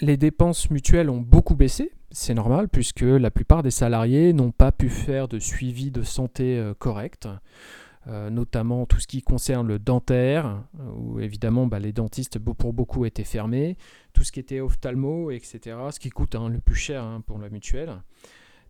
les 0.00 0.16
dépenses 0.16 0.70
mutuelles 0.70 1.10
ont 1.10 1.20
beaucoup 1.20 1.54
baissé, 1.54 1.92
c'est 2.10 2.34
normal 2.34 2.68
puisque 2.68 3.02
la 3.02 3.30
plupart 3.30 3.62
des 3.62 3.70
salariés 3.70 4.32
n'ont 4.32 4.52
pas 4.52 4.72
pu 4.72 4.88
faire 4.88 5.28
de 5.28 5.38
suivi 5.38 5.90
de 5.90 6.02
santé 6.02 6.58
euh, 6.58 6.74
correct, 6.74 7.28
euh, 8.08 8.30
notamment 8.30 8.84
tout 8.84 9.00
ce 9.00 9.06
qui 9.06 9.22
concerne 9.22 9.68
le 9.68 9.78
dentaire, 9.78 10.64
où 10.96 11.20
évidemment 11.20 11.66
bah, 11.66 11.78
les 11.78 11.92
dentistes 11.92 12.38
pour 12.38 12.72
beaucoup 12.72 13.04
étaient 13.04 13.24
fermés, 13.24 13.76
tout 14.12 14.24
ce 14.24 14.32
qui 14.32 14.40
était 14.40 14.60
ophtalmo, 14.60 15.30
etc., 15.30 15.76
ce 15.90 16.00
qui 16.00 16.10
coûte 16.10 16.34
hein, 16.34 16.48
le 16.48 16.58
plus 16.58 16.74
cher 16.74 17.02
hein, 17.02 17.22
pour 17.26 17.38
la 17.38 17.48
mutuelle. 17.48 18.02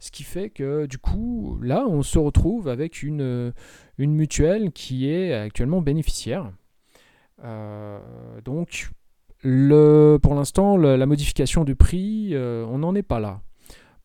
Ce 0.03 0.11
qui 0.11 0.25
fait 0.25 0.51
que 0.51 0.87
du 0.87 0.99
coup, 0.99 1.61
là, 1.63 1.87
on 1.87 2.03
se 2.03 2.19
retrouve 2.19 2.67
avec 2.67 3.05
une, 3.05 3.53
mutuelle 3.99 4.73
qui 4.73 5.09
est 5.09 5.33
actuellement 5.33 5.81
bénéficiaire. 5.81 6.53
Euh, 7.45 8.01
donc, 8.45 8.91
pour 9.43 10.35
l'instant, 10.35 10.77
la 10.77 11.07
modification 11.07 11.65
du 11.65 11.75
prix, 11.75 12.31
euh, 12.33 12.65
on 12.69 12.79
n'en 12.79 12.95
est 12.95 13.03
pas 13.03 13.21
là. 13.21 13.41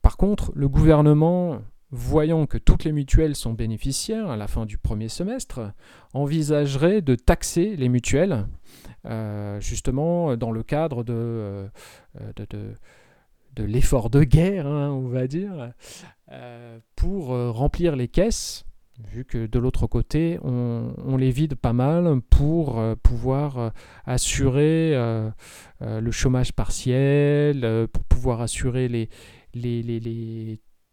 Par 0.01 0.17
contre, 0.17 0.51
le 0.55 0.67
gouvernement, 0.67 1.59
voyant 1.91 2.45
que 2.45 2.57
toutes 2.57 2.83
les 2.83 2.91
mutuelles 2.91 3.35
sont 3.35 3.53
bénéficiaires 3.53 4.29
à 4.29 4.37
la 4.37 4.47
fin 4.47 4.65
du 4.65 4.77
premier 4.77 5.09
semestre, 5.09 5.73
envisagerait 6.13 7.01
de 7.01 7.15
taxer 7.15 7.75
les 7.75 7.89
mutuelles, 7.89 8.47
euh, 9.05 9.59
justement 9.61 10.35
dans 10.37 10.51
le 10.51 10.63
cadre 10.63 11.03
de, 11.03 11.13
euh, 11.13 11.67
de, 13.55 13.63
l'effort 13.63 14.09
de 14.09 14.23
guerre, 14.23 14.67
hein, 14.67 14.89
on 14.91 15.07
va 15.07 15.27
dire, 15.27 15.71
pour 16.95 17.27
remplir 17.29 17.95
les 17.95 18.07
caisses 18.07 18.66
vu 19.05 19.25
que 19.25 19.45
de 19.45 19.59
l'autre 19.59 19.87
côté, 19.87 20.39
on, 20.43 21.17
les 21.17 21.31
vide 21.31 21.55
pas 21.55 21.73
mal 21.73 22.21
pour 22.29 22.79
euh, 22.79 22.95
pouvoir 22.95 23.57
euh, 23.57 23.69
assurer 24.05 24.95
euh, 24.95 25.29
le 25.81 26.11
chômage 26.11 26.53
partiel, 26.53 27.87
pour 27.91 28.03
pouvoir 28.05 28.41
assurer 28.41 29.09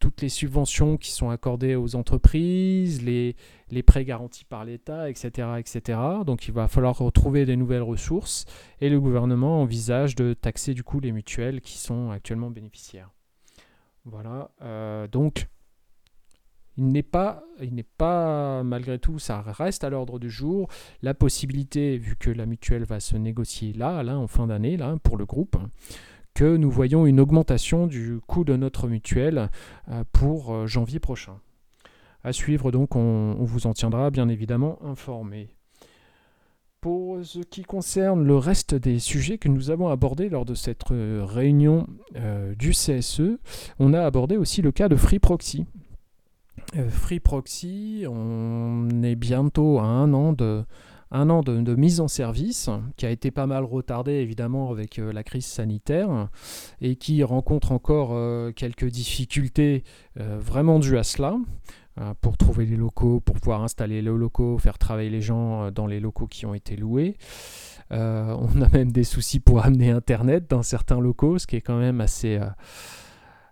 toutes 0.00 0.20
les 0.20 0.28
subventions 0.28 0.98
qui 0.98 1.12
sont 1.12 1.30
accordées 1.30 1.76
aux 1.76 1.96
entreprises, 1.96 3.02
les, 3.02 3.34
prêts 3.82 4.04
garantis 4.04 4.44
par 4.44 4.64
l'État, 4.64 5.08
etc., 5.08 5.48
etc. 5.58 5.98
Donc 6.26 6.46
il 6.46 6.52
va 6.52 6.68
falloir 6.68 6.98
retrouver 6.98 7.46
des 7.46 7.56
nouvelles 7.56 7.82
ressources 7.82 8.44
et 8.80 8.90
le 8.90 9.00
gouvernement 9.00 9.62
envisage 9.62 10.14
de 10.14 10.34
taxer 10.34 10.74
du 10.74 10.82
coup 10.82 11.00
les 11.00 11.12
mutuelles 11.12 11.60
qui 11.60 11.78
sont 11.78 12.10
actuellement 12.10 12.50
bénéficiaires. 12.50 13.10
Voilà, 14.04 14.50
donc 15.10 15.48
il 16.76 16.88
n'est 16.88 17.02
pas, 17.02 17.44
il 17.62 17.74
n'est 17.74 17.84
pas, 17.84 18.62
malgré 18.64 18.98
tout, 18.98 19.18
ça 19.18 19.42
reste 19.42 19.84
à 19.84 19.90
l'ordre 19.90 20.18
du 20.18 20.30
jour. 20.30 20.68
La 21.02 21.14
possibilité, 21.14 21.98
vu 21.98 22.16
que 22.16 22.30
la 22.30 22.46
mutuelle 22.46 22.84
va 22.84 23.00
se 23.00 23.16
négocier 23.16 23.72
là, 23.72 24.02
là 24.02 24.18
en 24.18 24.26
fin 24.26 24.46
d'année, 24.48 24.76
là, 24.76 24.96
pour 25.02 25.16
le 25.16 25.24
groupe, 25.24 25.56
que 26.34 26.56
nous 26.56 26.70
voyons 26.70 27.06
une 27.06 27.20
augmentation 27.20 27.86
du 27.86 28.18
coût 28.26 28.42
de 28.42 28.56
notre 28.56 28.88
mutuelle 28.88 29.50
euh, 29.88 30.02
pour 30.12 30.52
euh, 30.52 30.66
janvier 30.66 30.98
prochain. 30.98 31.38
À 32.24 32.32
suivre, 32.32 32.72
donc, 32.72 32.96
on, 32.96 33.36
vous 33.40 33.66
en 33.66 33.72
tiendra 33.72 34.10
bien 34.10 34.28
évidemment 34.28 34.78
informé. 34.82 35.54
Pour 36.80 37.24
ce 37.24 37.38
qui 37.38 37.62
concerne 37.62 38.24
le 38.24 38.36
reste 38.36 38.74
des 38.74 38.98
sujets 38.98 39.38
que 39.38 39.48
nous 39.48 39.70
avons 39.70 39.88
abordés 39.88 40.28
lors 40.28 40.44
de 40.44 40.54
cette 40.54 40.90
euh, 40.90 41.22
réunion 41.24 41.86
du 42.58 42.70
CSE, 42.70 43.38
on 43.78 43.94
a 43.94 44.02
abordé 44.02 44.36
aussi 44.36 44.60
le 44.60 44.72
cas 44.72 44.88
de 44.88 44.96
Free 44.96 45.18
Proxy. 45.18 45.66
Euh, 46.76 46.88
Free 46.90 47.20
Proxy, 47.20 48.04
on 48.08 48.88
est 49.02 49.14
bientôt 49.14 49.78
à 49.78 49.84
un 49.84 50.12
an 50.12 50.32
de, 50.32 51.74
mise 51.74 52.00
en 52.00 52.08
service, 52.08 52.68
qui 52.96 53.06
a 53.06 53.10
été 53.10 53.30
pas 53.30 53.46
mal 53.46 53.64
retardé 53.64 54.12
évidemment 54.12 54.70
avec 54.70 54.98
euh, 54.98 55.12
la 55.12 55.22
crise 55.22 55.46
sanitaire, 55.46 56.28
et 56.80 56.96
qui 56.96 57.22
rencontre 57.22 57.72
encore 57.72 58.10
euh, 58.12 58.52
quelques 58.52 58.86
difficultés 58.86 59.84
vraiment 60.16 60.78
dues 60.78 60.98
à 60.98 61.02
cela, 61.02 61.36
pour 62.20 62.36
trouver 62.36 62.66
les 62.66 62.76
locaux, 62.76 63.20
pour 63.20 63.36
pouvoir 63.36 63.62
installer 63.62 64.02
les 64.02 64.10
locaux, 64.10 64.58
faire 64.58 64.78
travailler 64.78 65.10
les 65.10 65.20
gens 65.20 65.70
dans 65.70 65.86
les 65.86 66.00
locaux 66.00 66.26
qui 66.26 66.44
ont 66.44 66.54
été 66.54 66.76
loués. 66.76 67.16
on 67.90 68.62
a 68.62 68.68
même 68.72 68.90
des 68.90 69.04
soucis 69.04 69.38
pour 69.38 69.64
amener 69.64 69.90
Internet 69.90 70.50
dans 70.50 70.62
certains 70.62 70.98
locaux, 70.98 71.38
ce 71.38 71.46
qui 71.46 71.54
est 71.54 71.60
quand 71.60 71.78
même 71.78 72.00
assez 72.00 72.40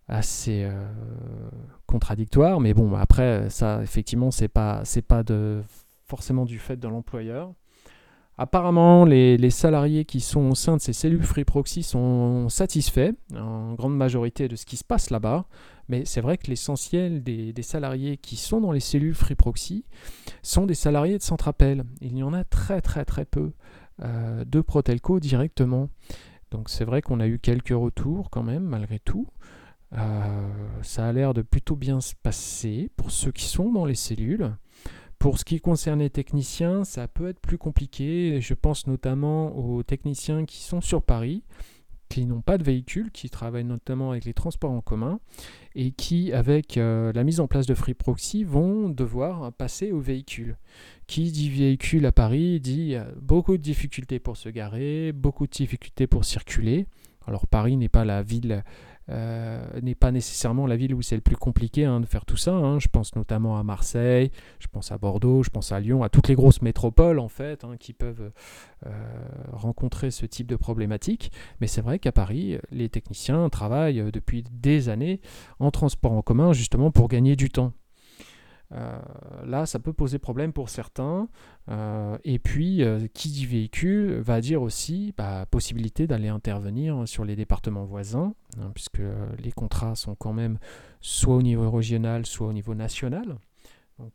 assez 0.09 0.65
euh, 0.65 0.85
contradictoire. 1.87 2.61
Mais 2.61 2.75
bon, 2.75 2.95
après, 2.95 3.49
ça, 3.51 3.83
effectivement, 3.83 4.31
c'est 4.31 4.49
pas, 4.49 4.85
c'est 4.85 5.03
pas 5.03 5.23
de, 5.23 5.63
forcément 6.05 6.45
du 6.45 6.59
fait 6.59 6.77
de 6.77 6.89
l'employeur. 6.89 7.53
Apparemment, 8.39 9.05
les, 9.05 9.51
salariés 9.51 10.05
qui 10.05 10.21
sont 10.21 10.51
au 10.51 10.55
sein 10.55 10.77
de 10.77 10.81
ces 10.81 10.95
cellules 10.95 11.23
Free 11.23 11.45
Proxy 11.45 11.83
sont 11.83 12.49
satisfaits 12.49 13.13
en 13.37 13.75
grande 13.75 13.97
majorité 13.97 14.49
de 14.49 14.57
ce 14.57 14.65
qui 14.65 14.77
se 14.77 14.85
passe 14.85 15.11
là-bas. 15.11 15.45
Mais 15.89 16.05
c'est 16.07 16.23
vrai 16.23 16.39
que 16.39 16.49
l'essentiel 16.49 17.23
des, 17.23 17.55
salariés 17.63 18.17
qui 18.17 18.37
sont 18.37 18.61
dans 18.61 18.73
les 18.73 18.81
cellules 18.81 19.15
Free 19.15 19.35
Proxy 19.35 19.85
sont 20.43 20.65
des 20.65 20.75
salariés 20.75 21.19
de 21.19 21.23
Centrapel. 21.23 21.85
Il 22.01 22.17
y 22.17 22.23
en 22.23 22.33
a 22.33 22.43
très 22.43 22.81
très 22.81 23.05
très 23.05 23.27
peu 23.27 23.53
euh, 24.03 24.45
de 24.45 24.61
Protelco 24.61 25.21
directement. 25.21 25.91
Donc 26.51 26.71
c'est 26.71 26.85
vrai 26.85 27.03
qu'on 27.03 27.21
a 27.21 27.27
eu 27.27 27.39
quelques 27.39 27.69
retours 27.69 28.31
quand 28.31 28.43
même, 28.43 28.65
malgré 28.65 28.99
tout. 28.99 29.27
Euh, 29.95 30.49
ça 30.83 31.09
a 31.09 31.13
l'air 31.13 31.35
de 31.35 31.43
plutôt 31.43 31.77
bien 31.77 32.01
se 32.01 32.15
passer 32.15 32.91
pour 32.97 33.11
ceux 33.11 33.33
qui 33.33 33.45
sont 33.45 33.73
dans 33.73 33.85
les 33.85 33.95
cellules. 33.95 34.55
Pour 35.19 35.39
ce 35.39 35.45
qui 35.45 35.61
concerne 35.61 36.01
les 36.01 36.11
techniciens, 36.11 36.85
ça 36.85 37.07
peut 37.07 37.29
être 37.29 37.41
plus 37.41 37.59
compliqué. 37.59 38.41
Je 38.41 38.55
pense 38.55 38.87
notamment 38.87 39.57
aux 39.57 39.83
techniciens 39.83 40.45
qui 40.45 40.63
sont 40.63 40.81
sur 40.81 41.03
Paris, 41.03 41.45
qui 42.09 42.27
n'ont 42.27 42.41
pas 42.41 42.59
de 42.59 42.65
véhicule, 42.65 43.11
qui 43.13 43.31
travaillent 43.31 43.65
notamment 43.65 44.11
avec 44.11 44.25
les 44.25 44.35
transports 44.35 44.73
en 44.73 44.81
commun 44.81 45.21
et 45.75 45.93
qui, 45.93 46.33
avec 46.33 46.77
euh, 46.77 47.13
la 47.13 47.23
mise 47.23 47.39
en 47.39 47.47
place 47.47 47.67
de 47.67 47.75
Free 47.75 47.95
Proxy, 47.95 48.43
vont 48.43 48.89
devoir 48.89 49.53
passer 49.53 49.93
au 49.93 50.01
véhicule. 50.01 50.57
Qui 51.07 51.31
dit 51.31 51.51
véhicule 51.51 52.05
à 52.07 52.13
Paris 52.13 52.59
dit 52.59 52.97
euh, 52.97 53.05
beaucoup 53.21 53.57
de 53.57 53.63
difficultés 53.63 54.19
pour 54.19 54.37
se 54.37 54.49
garer, 54.49 55.13
beaucoup 55.13 55.47
de 55.47 55.53
difficultés 55.53 56.09
pour 56.09 56.25
circuler. 56.25 56.87
Alors 57.27 57.47
Paris 57.47 57.77
n'est 57.77 57.89
pas 57.89 58.05
la 58.05 58.23
ville 58.23 58.65
euh, 59.09 59.65
n'est 59.81 59.95
pas 59.95 60.13
nécessairement 60.13 60.67
la 60.67 60.77
ville 60.77 60.95
où 60.95 61.03
c'est 61.03 61.15
le 61.15 61.21
plus 61.21 61.37
compliqué 61.37 61.85
hein, 61.85 62.01
de 62.01 62.07
faire 62.07 62.25
tout 62.25 62.37
ça. 62.37 62.53
Hein. 62.53 62.79
Je 62.79 62.89
pense 62.89 63.15
notamment 63.17 63.59
à 63.59 63.63
Marseille, 63.63 64.31
je 64.59 64.69
pense 64.69 64.93
à 64.93 64.99
Bordeaux, 64.99 65.43
je 65.43 65.51
pense 65.51 65.73
à 65.73 65.81
Lyon, 65.81 66.03
à 66.03 66.09
toutes 66.09 66.29
les 66.29 66.35
grosses 66.35 66.63
métropoles 66.63 67.19
en 67.19 67.29
fait 67.29 67.65
hein, 67.65 67.77
qui 67.79 67.93
peuvent 67.93 68.31
euh, 68.87 68.91
rencontrer 69.53 70.11
ce 70.11 70.27
type 70.27 70.47
de 70.47 70.57
problématique. 70.57 71.33
Mais 71.61 71.67
c'est 71.67 71.83
vrai 71.83 71.99
qu'à 71.99 72.13
Paris, 72.13 72.59
les 72.71 72.89
techniciens 72.89 73.49
travaillent 73.49 74.11
depuis 74.13 74.45
des 74.53 74.89
années 74.89 75.21
en 75.59 75.71
transport 75.71 76.13
en 76.13 76.23
commun 76.23 76.53
justement 76.53 76.91
pour 76.91 77.09
gagner 77.09 77.37
du 77.37 77.51
temps. 77.51 77.73
Euh, 78.75 79.01
là, 79.45 79.67
ça 79.67 79.79
peut 79.79 79.93
poser 79.93 80.19
problème 80.19 80.53
pour 80.53 80.69
certains. 80.69 81.29
Euh, 81.69 82.17
et 82.25 82.39
puis, 82.39 82.83
euh, 82.83 83.07
qui 83.13 83.31
dit 83.31 83.47
véhicule 83.47 84.21
va 84.21 84.41
dire 84.41 84.63
aussi 84.63 85.15
bah, 85.17 85.47
possibilité 85.51 86.07
d'aller 86.07 86.29
intervenir 86.29 87.07
sur 87.07 87.25
les 87.25 87.37
départements 87.37 87.85
voisins, 87.85 88.35
hein, 88.59 88.71
puisque 88.75 89.03
les 89.39 89.53
contrats 89.53 89.95
sont 89.95 90.15
quand 90.15 90.33
même 90.33 90.59
soit 91.01 91.35
au 91.35 91.43
niveau 91.43 91.71
régional, 91.71 92.27
soit 92.27 92.47
au 92.47 92.53
niveau 92.53 92.75
national. 92.75 93.39
Donc, 93.99 94.13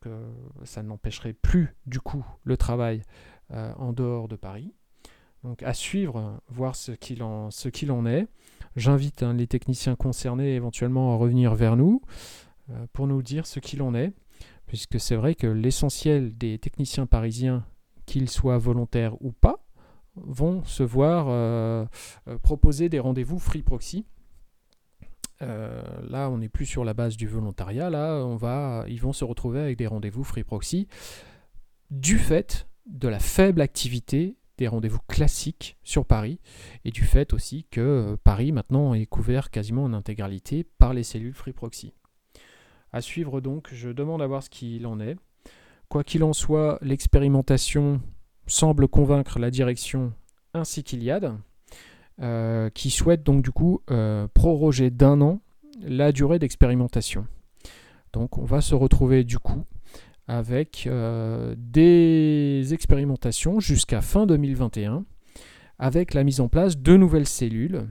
ça 0.63 0.83
n'empêcherait 0.83 1.33
plus 1.33 1.75
du 1.85 2.01
coup 2.01 2.25
le 2.43 2.57
travail 2.57 3.03
en 3.53 3.93
dehors 3.93 4.27
de 4.27 4.35
Paris. 4.35 4.73
Donc, 5.43 5.63
à 5.63 5.73
suivre, 5.73 6.41
voir 6.49 6.75
ce 6.75 6.91
qu'il 6.91 7.21
en, 7.23 8.05
est. 8.05 8.27
J'invite 8.75 9.23
hein, 9.23 9.33
les 9.33 9.47
techniciens 9.47 9.95
concernés 9.95 10.55
éventuellement 10.55 11.13
à 11.13 11.17
revenir 11.17 11.55
vers 11.55 11.77
nous 11.77 12.01
pour 12.91 13.07
nous 13.07 13.21
dire 13.21 13.45
ce 13.45 13.61
qu'il 13.61 13.81
en 13.81 13.95
est 13.95 14.13
puisque 14.67 15.00
c'est 15.00 15.15
vrai 15.15 15.33
que 15.33 15.47
l'essentiel 15.47 16.38
des 16.38 16.59
techniciens 16.59 17.07
parisiens, 17.07 17.65
qu'ils 18.05 18.29
soient 18.29 18.57
volontaires 18.57 19.19
ou 19.21 19.31
pas, 19.31 19.65
vont 20.15 20.63
se 20.65 20.83
voir 20.83 21.27
euh, 21.29 21.86
euh, 22.27 22.38
proposer 22.38 22.89
des 22.89 23.00
rendez-vous 23.00 23.39
free 23.39 23.63
proxy. 23.63 24.05
Euh, 25.41 25.83
là, 26.09 26.29
on 26.29 26.39
n'est 26.39 26.50
plus 26.50 26.65
sur 26.65 26.83
la 26.83 26.93
base 26.93 27.15
du 27.15 27.27
volontariat. 27.27 27.89
Là, 27.89 28.86
ils 28.88 29.01
vont 29.01 29.13
se 29.13 29.24
retrouver 29.24 29.59
avec 29.59 29.77
des 29.77 29.88
rendez-vous 29.88 30.24
free 30.24 30.43
proxy 30.43 30.88
du 31.89 32.17
fait 32.17 32.67
de 32.86 33.07
la 33.07 33.19
faible 33.19 33.62
activité 33.62 34.38
des 34.57 34.67
rendez-vous 34.67 35.00
classiques 35.07 35.77
sur 35.83 36.05
Paris 36.05 36.39
et 36.83 36.89
du 36.89 37.03
fait 37.03 37.31
aussi 37.33 37.65
que 37.69 38.17
Paris 38.24 38.51
maintenant 38.51 38.95
est 38.95 39.05
couvert 39.05 39.51
quasiment 39.51 39.83
en 39.83 39.93
intégralité 39.93 40.63
par 40.63 40.93
les 40.95 41.03
cellules 41.03 41.33
free 41.33 41.53
proxy. 41.53 41.93
À 42.94 43.01
suivre 43.01 43.41
donc, 43.41 43.70
je 43.72 43.89
demande 43.89 44.22
à 44.22 44.27
voir 44.27 44.44
ce 44.44 44.50
qu'il 44.50 44.88
en 44.88 45.00
est. 45.00 45.17
Quoi 45.89 46.03
qu'il 46.03 46.24
en 46.24 46.34
soit, 46.34 46.79
l'expérimentation 46.82 48.01
semble 48.46 48.88
convaincre 48.88 49.39
la 49.39 49.51
direction 49.51 50.13
ainsi 50.53 50.84
qu'Iliade, 50.84 51.38
euh, 52.22 52.70
qui 52.70 52.89
souhaite 52.89 53.24
donc 53.24 53.44
du 53.44 53.51
coup 53.51 53.82
euh, 53.91 54.27
proroger 54.34 54.89
d'un 54.89 55.22
an 55.22 55.41
la 55.82 56.12
durée 56.12 56.39
d'expérimentation. 56.39 57.27
Donc 58.13 58.38
on 58.38 58.46
va 58.46 58.62
se 58.62 58.74
retrouver 58.74 59.24
du 59.24 59.38
coup 59.38 59.65
avec 60.27 60.88
euh, 60.88 61.56
des 61.58 62.74
expérimentations 62.74 63.60
jusqu'à 63.60 64.01
fin 64.01 64.25
2021, 64.25 65.06
avec 65.79 66.13
la 66.13 66.24
mise 66.24 66.41
en 66.41 66.50
place 66.50 66.77
de 66.77 66.98
nouvelles 66.98 67.27
cellules. 67.27 67.88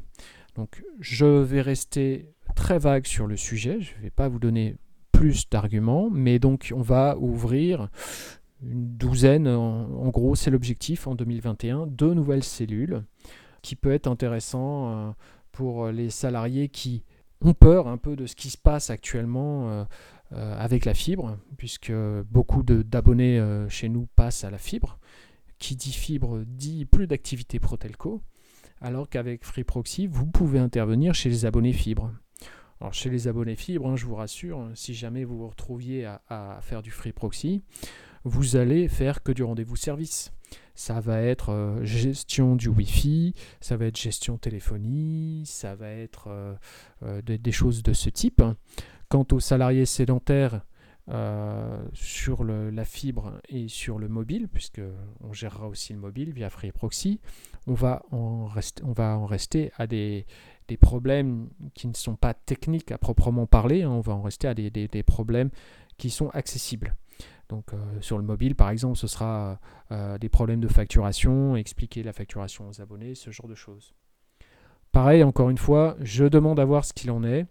Donc 0.55 0.83
je 1.01 1.27
vais 1.27 1.61
rester 1.63 2.35
très 2.55 2.79
vague 2.79 3.07
sur 3.07 3.27
le 3.27 3.37
sujet, 3.37 3.81
je 3.81 3.95
ne 3.97 4.03
vais 4.03 4.11
pas 4.11 4.29
vous 4.29 4.39
donner 4.39 4.77
plus 5.17 5.49
d'arguments, 5.49 6.11
mais 6.11 6.39
donc 6.39 6.73
on 6.75 6.83
va 6.83 7.17
ouvrir 7.19 7.89
une 8.63 8.97
douzaine, 8.97 9.49
en, 9.49 10.09
gros 10.09 10.35
c'est 10.35 10.51
l'objectif 10.51 11.07
en 11.07 11.15
2021, 11.15 11.87
deux 11.87 12.15
nouvelles 12.15 12.45
cellules, 12.45 13.03
qui 13.63 13.77
peut 13.77 13.93
être 13.93 14.07
intéressant 14.07 14.89
euh, 14.89 15.11
pour 15.53 15.89
les 15.89 16.11
salariés 16.11 16.69
qui 16.69 17.03
ont 17.41 17.55
peur 17.55 17.89
un 17.89 17.97
peu 17.97 18.17
de 18.17 18.27
ce 18.27 18.37
qui 18.37 18.51
se 18.51 18.59
passe 18.59 18.91
actuellement 18.91 19.71
euh, 19.71 19.85
euh, 20.33 20.59
avec 20.59 20.85
la 20.85 20.95
fibre, 20.95 21.39
puisque 21.57 21.93
beaucoup 22.31 22.63
d'abonnés 22.63 23.43
chez 23.69 23.89
nous 23.89 24.07
passent 24.17 24.45
à 24.45 24.51
la 24.51 24.59
fibre. 24.59 24.99
Qui 25.59 25.75
dit 25.75 25.93
fibre 25.93 26.43
dit 26.47 26.85
plus 26.85 27.07
d'activité 27.07 27.59
Protelco, 27.59 28.21
alors 28.83 29.09
qu'avec 29.09 29.45
Free 29.45 29.65
Proxy, 29.65 30.07
vous 30.07 30.27
pouvez 30.27 30.59
intervenir 30.59 31.15
chez 31.15 31.31
les 31.31 31.47
abonnés 31.47 31.73
fibre. 31.73 32.13
Alors 32.81 32.93
chez 32.93 33.09
les 33.09 33.27
abonnés 33.27 33.57
fibres, 33.57 33.89
hein, 33.89 33.97
je 33.97 34.05
vous 34.05 34.15
rassure, 34.15 34.69
si 34.75 34.93
jamais 34.95 35.25
vous 35.25 35.39
vous 35.39 35.49
retrouviez 35.49 36.05
à, 36.29 36.59
faire 36.61 36.83
du 36.83 36.91
free 36.91 37.13
proxy, 37.13 37.63
vous 38.25 38.57
allez 38.57 38.89
faire 38.89 39.23
que 39.23 39.33
du 39.33 39.43
rendez-vous 39.43 39.77
service. 39.77 40.33
Ça 40.75 41.01
va 41.01 41.23
être 41.23 41.51
euh, 41.51 41.83
gestion 41.85 42.55
du 42.55 42.69
Wi-Fi, 42.69 43.35
ça 43.61 43.79
va 43.79 43.87
être 43.87 43.99
gestion 43.99 44.37
téléphonie, 44.37 45.43
ça 45.47 45.75
va 45.75 45.89
être 45.89 46.27
euh, 46.29 46.55
euh, 47.03 47.23
des, 47.23 47.53
choses 47.53 47.83
de 47.83 47.95
ce 47.95 48.11
type. 48.11 48.43
Quant 49.09 49.27
aux 49.33 49.41
salariés 49.41 49.87
sédentaires, 49.87 50.63
sur 51.93 52.43
la 52.43 52.85
fibre 52.85 53.41
et 53.49 53.69
sur 53.69 54.01
le 54.01 54.09
mobile, 54.09 54.49
puisque 54.53 54.81
on 55.21 55.33
gérera 55.33 55.69
aussi 55.69 55.93
le 55.93 56.01
mobile 56.01 56.33
via 56.33 56.51
Free 56.51 56.73
Proxy, 56.73 57.21
on 57.69 57.75
va 57.75 58.03
en 58.11 58.47
rester 59.27 59.71
à 59.77 59.87
des, 59.87 60.27
des 60.69 60.77
problèmes 60.77 61.49
qui 61.75 61.87
ne 61.87 61.95
sont 61.95 62.17
pas 62.17 62.35
techniques 62.35 62.91
à 62.93 62.99
proprement 62.99 63.47
parler, 63.47 63.83
hein. 63.83 63.91
on 63.91 64.01
va 64.01 64.15
en 64.15 64.23
rester 64.23 64.49
à 64.49 64.55
des, 64.55 65.03
problèmes 65.07 65.51
qui 65.97 66.11
sont 66.11 66.29
accessibles. 66.31 66.95
Donc 67.49 67.73
euh, 67.73 67.77
sur 68.01 68.19
le 68.19 68.25
mobile, 68.25 68.55
par 68.57 68.71
exemple, 68.71 68.97
ce 68.97 69.07
sera 69.07 69.61
euh, 69.93 70.19
des 70.19 70.29
problèmes 70.29 70.61
de 70.61 70.69
facturation, 70.69 71.57
expliquer 71.57 72.03
la 72.03 72.13
facturation 72.13 72.69
aux 72.69 72.81
abonnés, 72.81 73.15
ce 73.15 73.31
genre 73.31 73.49
de 73.49 73.55
choses. 73.55 73.95
Pareil, 74.93 75.23
encore 75.23 75.51
une 75.51 75.59
fois, 75.59 75.97
je 76.01 76.25
demande 76.25 76.59
à 76.59 76.65
voir 76.65 76.85
ce 76.85 76.93
qu'il 76.93 77.11
en 77.11 77.23
est. 77.23 77.47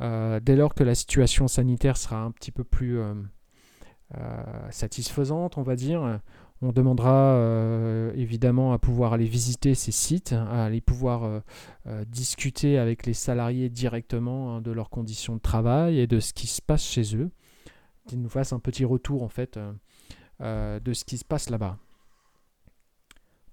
Euh, 0.00 0.40
dès 0.40 0.56
lors 0.56 0.74
que 0.74 0.82
la 0.82 0.94
situation 0.94 1.46
sanitaire 1.46 1.96
sera 1.96 2.22
un 2.22 2.30
petit 2.30 2.50
peu 2.50 2.64
plus 2.64 2.98
satisfaisante, 4.70 5.56
on 5.56 5.62
va 5.62 5.76
dire, 5.76 6.20
on 6.62 6.72
demandera 6.72 7.34
euh, 7.36 8.12
évidemment 8.14 8.72
à 8.72 8.78
pouvoir 8.78 9.14
aller 9.14 9.24
visiter 9.24 9.74
ces 9.74 9.92
sites, 9.92 10.32
à 10.32 10.64
aller 10.64 10.80
pouvoir 10.80 11.24
euh, 11.24 11.40
euh, 11.86 12.04
discuter 12.04 12.78
avec 12.78 13.06
les 13.06 13.14
salariés 13.14 13.70
directement 13.70 14.56
hein, 14.56 14.60
de 14.60 14.70
leurs 14.70 14.90
conditions 14.90 15.36
de 15.36 15.40
travail 15.40 15.98
et 15.98 16.06
de 16.06 16.20
ce 16.20 16.34
qui 16.34 16.46
se 16.46 16.60
passe 16.60 16.84
chez 16.84 17.16
eux, 17.16 17.30
qu'ils 18.06 18.20
nous 18.20 18.28
fassent 18.28 18.52
un 18.52 18.58
petit 18.58 18.84
retour 18.84 19.22
en 19.22 19.28
fait 19.28 19.58
de 20.40 20.92
ce 20.92 21.04
qui 21.04 21.18
se 21.18 21.24
passe 21.24 21.50
là-bas. 21.50 21.78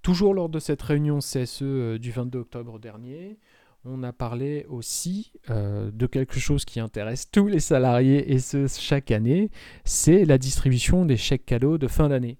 Toujours 0.01 0.33
lors 0.33 0.47
de 0.49 0.59
cette 0.59 0.81
réunion 0.81 1.19
CSE 1.19 1.99
du 1.99 2.11
22 2.11 2.39
octobre 2.39 2.79
dernier, 2.79 3.39
on 3.83 4.03
a 4.03 4.13
parlé 4.13 4.65
aussi 4.69 5.33
de 5.49 6.05
quelque 6.07 6.39
chose 6.39 6.63
qui 6.63 6.79
intéresse 6.79 7.29
tous 7.29 7.47
les 7.47 7.59
salariés 7.59 8.31
et 8.33 8.39
ce 8.39 8.67
chaque 8.67 9.11
année, 9.11 9.51
c'est 9.83 10.23
la 10.23 10.37
distribution 10.37 11.05
des 11.05 11.17
chèques 11.17 11.45
cadeaux 11.45 11.77
de 11.77 11.87
fin 11.87 12.07
d'année. 12.07 12.37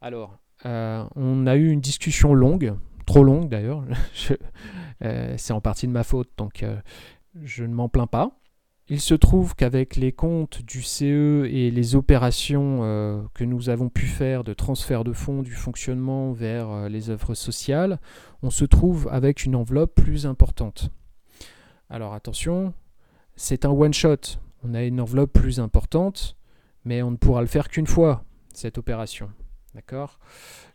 Alors, 0.00 0.38
euh, 0.64 1.04
on 1.14 1.46
a 1.46 1.56
eu 1.56 1.70
une 1.70 1.80
discussion 1.80 2.34
longue, 2.34 2.74
trop 3.06 3.24
longue 3.24 3.48
d'ailleurs. 3.48 3.84
Euh, 5.04 5.34
c'est 5.36 5.52
en 5.52 5.60
partie 5.60 5.86
de 5.86 5.92
ma 5.92 6.04
faute, 6.04 6.30
donc 6.38 6.62
euh, 6.62 6.80
je 7.42 7.64
ne 7.64 7.74
m'en 7.74 7.90
plains 7.90 8.06
pas. 8.06 8.30
Il 8.88 8.98
se 8.98 9.12
trouve 9.12 9.54
qu'avec 9.54 9.96
les 9.96 10.10
comptes 10.10 10.62
du 10.62 10.80
CE 10.80 11.46
et 11.50 11.70
les 11.70 11.96
opérations 11.96 13.28
que 13.34 13.44
nous 13.44 13.68
avons 13.68 13.90
pu 13.90 14.06
faire 14.06 14.42
de 14.42 14.54
transfert 14.54 15.04
de 15.04 15.12
fonds 15.12 15.42
du 15.42 15.52
fonctionnement 15.52 16.32
vers 16.32 16.88
les 16.88 17.10
œuvres 17.10 17.34
sociales, 17.34 18.00
on 18.42 18.48
se 18.48 18.64
trouve 18.64 19.06
avec 19.12 19.44
une 19.44 19.54
enveloppe 19.54 19.94
plus 19.94 20.24
importante. 20.24 20.88
Alors 21.90 22.14
attention, 22.14 22.72
c'est 23.34 23.66
un 23.66 23.70
one-shot. 23.70 24.38
On 24.64 24.72
a 24.72 24.82
une 24.82 25.02
enveloppe 25.02 25.34
plus 25.34 25.60
importante, 25.60 26.38
mais 26.86 27.02
on 27.02 27.10
ne 27.10 27.16
pourra 27.16 27.42
le 27.42 27.48
faire 27.48 27.68
qu'une 27.68 27.86
fois, 27.86 28.24
cette 28.54 28.78
opération. 28.78 29.28
D'accord? 29.76 30.18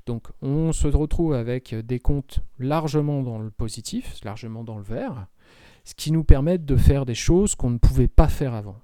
Donc 0.05 0.27
on 0.43 0.71
se 0.73 0.87
retrouve 0.87 1.33
avec 1.33 1.73
des 1.73 1.99
comptes 1.99 2.41
largement 2.59 3.23
dans 3.23 3.39
le 3.39 3.49
positif, 3.49 4.23
largement 4.23 4.63
dans 4.63 4.77
le 4.77 4.83
vert, 4.83 5.25
ce 5.85 5.95
qui 5.95 6.11
nous 6.11 6.23
permet 6.23 6.59
de 6.59 6.75
faire 6.75 7.07
des 7.07 7.15
choses 7.15 7.55
qu'on 7.55 7.71
ne 7.71 7.79
pouvait 7.79 8.07
pas 8.07 8.27
faire 8.27 8.53
avant. 8.53 8.77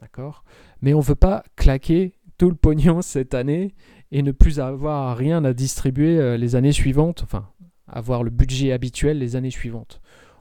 D'accord? 0.00 0.42
Mais 0.82 0.94
on 0.94 0.98
ne 0.98 1.04
veut 1.04 1.14
pas 1.14 1.44
claquer 1.54 2.14
tout 2.38 2.50
le 2.50 2.56
pognon 2.56 3.02
cette 3.02 3.34
année 3.34 3.76
et 4.10 4.22
ne 4.22 4.32
plus 4.32 4.58
avoir 4.58 5.16
rien 5.16 5.44
à 5.44 5.52
distribuer 5.52 6.18
euh, 6.18 6.36
les 6.36 6.56
années 6.56 6.72
suivantes, 6.72 7.22
enfin 7.22 7.48
avoir 7.86 8.24
le 8.24 8.30
budget 8.30 8.72
habituel 8.72 9.20
les 9.20 9.36
années 9.36 9.52
suivantes. 9.52 10.00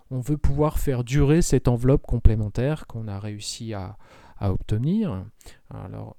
On 0.10 0.20
veut 0.20 0.38
pouvoir 0.38 0.80
faire 0.80 1.04
durer 1.04 1.44
cette 1.44 1.68
enveloppe 1.68 2.08
complémentaire 2.08 2.88
qu'on 2.88 3.08
a 3.08 3.20
réussi 3.20 3.76
à, 3.76 3.98
à 4.38 4.52
obtenir. 4.52 5.26
Alors 5.70 6.16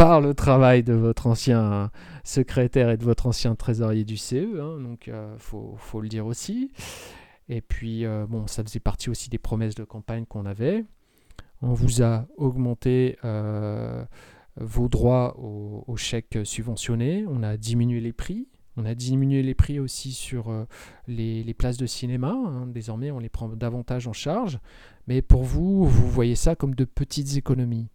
par 0.00 0.22
le 0.22 0.32
travail 0.32 0.82
de 0.82 0.94
votre 0.94 1.26
ancien 1.26 1.90
secrétaire 2.24 2.88
et 2.88 2.96
de 2.96 3.04
votre 3.04 3.26
ancien 3.26 3.54
trésorier 3.54 4.02
du 4.06 4.16
CE, 4.16 4.58
hein, 4.58 4.80
donc 4.80 5.08
euh, 5.08 5.36
faut, 5.36 6.00
le 6.00 6.08
dire 6.08 6.24
aussi. 6.24 6.72
Et 7.50 7.60
puis, 7.60 8.06
euh, 8.06 8.24
bon, 8.26 8.46
ça 8.46 8.64
faisait 8.64 8.80
partie 8.80 9.10
aussi 9.10 9.28
des 9.28 9.36
promesses 9.36 9.74
de 9.74 9.84
campagne 9.84 10.24
qu'on 10.24 10.46
avait. 10.46 10.86
On 11.60 11.74
vous 11.74 12.02
a 12.02 12.26
augmenté 12.38 13.18
euh, 13.26 14.02
vos 14.56 14.88
droits 14.88 15.38
aux, 15.38 15.96
chèques 15.98 16.38
subventionnés, 16.44 17.26
on 17.28 17.42
a 17.42 17.58
diminué 17.58 18.00
les 18.00 18.14
prix, 18.14 18.48
on 18.78 18.86
a 18.86 18.94
diminué 18.94 19.42
les 19.42 19.54
prix 19.54 19.80
aussi 19.80 20.12
sur 20.12 20.50
les, 21.08 21.52
places 21.52 21.76
de 21.76 21.84
cinéma. 21.84 22.32
Hein. 22.32 22.66
Désormais, 22.68 23.10
on 23.10 23.18
les 23.18 23.28
prend 23.28 23.50
davantage 23.50 24.08
en 24.08 24.14
charge. 24.14 24.60
Mais 25.08 25.20
pour 25.20 25.42
vous, 25.42 25.84
vous 25.84 26.08
voyez 26.08 26.36
ça 26.36 26.56
comme 26.56 26.74
de 26.74 26.86
petites 26.86 27.36
économies. 27.36 27.90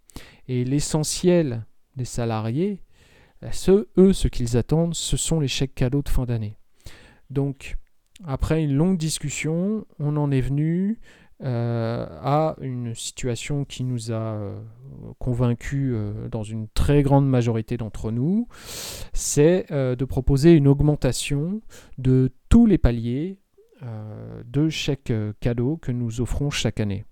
Et 0.48 0.64
l'essentiel 0.66 1.66
des 1.96 2.06
salariés, 2.06 2.82
ce, 3.52 3.88
eux, 3.98 4.14
ce 4.14 4.28
qu'ils 4.28 4.58
attendent, 4.58 4.96
ce 4.96 5.18
sont 5.18 5.40
les 5.40 5.48
chèques 5.48 5.76
cadeaux 5.76 6.02
de 6.02 6.10
fin 6.10 6.26
d'année. 6.26 6.58
Donc, 7.30 7.76
après 8.24 8.64
une 8.64 8.74
longue 8.74 8.98
discussion, 8.98 9.86
on 10.00 10.16
en 10.18 10.32
est 10.32 10.42
venu 10.42 11.00
à 11.44 12.56
une 12.62 12.96
situation 12.96 13.66
qui 13.66 13.84
nous 13.84 14.14
a 14.14 14.40
convaincus 15.20 15.94
dans 16.32 16.44
une 16.44 16.70
très 16.70 17.04
grande 17.04 17.28
majorité 17.28 17.76
d'entre 17.76 18.10
nous, 18.12 18.48
c'est 19.12 19.66
de 19.70 20.06
proposer 20.06 20.54
une 20.54 20.68
augmentation 20.68 21.62
de 21.98 22.32
tous 22.48 22.66
les 22.66 22.78
paliers 22.78 23.38
de 23.82 24.70
chèques 24.70 25.14
cadeaux 25.42 25.76
que 25.76 25.92
nous 25.92 26.22
offrons 26.22 26.50
chaque 26.50 26.80
année. 26.80 27.04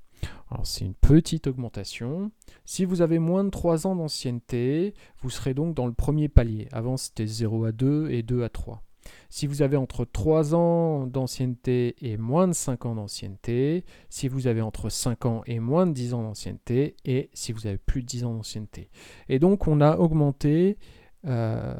Alors 0.53 0.67
c'est 0.67 0.85
une 0.85 0.93
petite 0.93 1.47
augmentation. 1.47 2.31
Si 2.63 2.85
vous 2.85 3.01
avez 3.01 3.17
moins 3.17 3.43
de 3.43 3.49
3 3.49 3.87
ans 3.87 3.95
d'ancienneté, 3.95 4.93
vous 5.19 5.31
serez 5.31 5.55
donc 5.55 5.73
dans 5.73 5.87
le 5.87 5.93
premier 5.93 6.29
palier. 6.29 6.67
Avant 6.71 6.95
c'était 6.95 7.25
0 7.25 7.65
à 7.65 7.71
2 7.71 8.11
et 8.11 8.21
2 8.21 8.43
à 8.43 8.49
3. 8.49 8.83
Si 9.29 9.47
vous 9.47 9.63
avez 9.63 9.77
entre 9.77 10.05
3 10.05 10.53
ans 10.53 11.07
d'ancienneté 11.07 11.95
et 12.01 12.17
moins 12.17 12.47
de 12.47 12.53
5 12.53 12.85
ans 12.85 12.93
d'ancienneté, 12.93 13.83
si 14.09 14.27
vous 14.27 14.45
avez 14.45 14.61
entre 14.61 14.89
5 14.89 15.25
ans 15.25 15.41
et 15.47 15.59
moins 15.59 15.87
de 15.87 15.93
10 15.93 16.13
ans 16.13 16.21
d'ancienneté, 16.21 16.97
et 17.03 17.31
si 17.33 17.51
vous 17.51 17.65
avez 17.65 17.79
plus 17.79 18.03
de 18.03 18.07
10 18.07 18.25
ans 18.25 18.35
d'ancienneté. 18.35 18.91
Et 19.29 19.39
donc 19.39 19.67
on 19.67 19.81
a 19.81 19.97
augmenté 19.97 20.77
euh, 21.25 21.73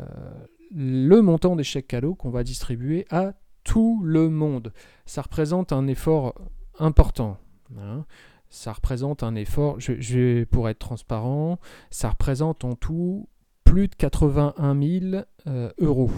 le 0.71 1.21
montant 1.21 1.55
des 1.55 1.63
chèques 1.63 1.87
cadeaux 1.87 2.15
qu'on 2.15 2.31
va 2.31 2.43
distribuer 2.43 3.05
à 3.11 3.33
tout 3.63 4.01
le 4.03 4.29
monde. 4.29 4.73
Ça 5.05 5.21
représente 5.21 5.71
un 5.71 5.85
effort 5.85 6.33
important. 6.79 7.37
Hein 7.77 8.05
ça 8.53 8.71
représente 8.71 9.23
un 9.23 9.33
effort, 9.33 9.79
je, 9.79 10.43
pour 10.43 10.69
être 10.69 10.77
transparent, 10.77 11.59
ça 11.89 12.09
représente 12.09 12.63
en 12.63 12.75
tout 12.75 13.27
plus 13.63 13.87
de 13.87 13.95
81 13.95 14.79
000 14.79 15.23
euh, 15.47 15.71
euros 15.79 16.11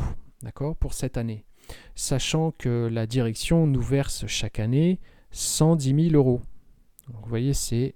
d'accord, 0.44 0.76
pour 0.76 0.94
cette 0.94 1.18
année. 1.18 1.46
Sachant 1.96 2.52
que 2.52 2.90
la 2.92 3.08
direction 3.08 3.66
nous 3.68 3.82
verse 3.82 4.28
chaque 4.28 4.60
année 4.60 5.00
110 5.32 6.10
000 6.10 6.16
euros. 6.16 6.42
vous 7.08 7.30
voyez, 7.30 7.54
c'est 7.54 7.96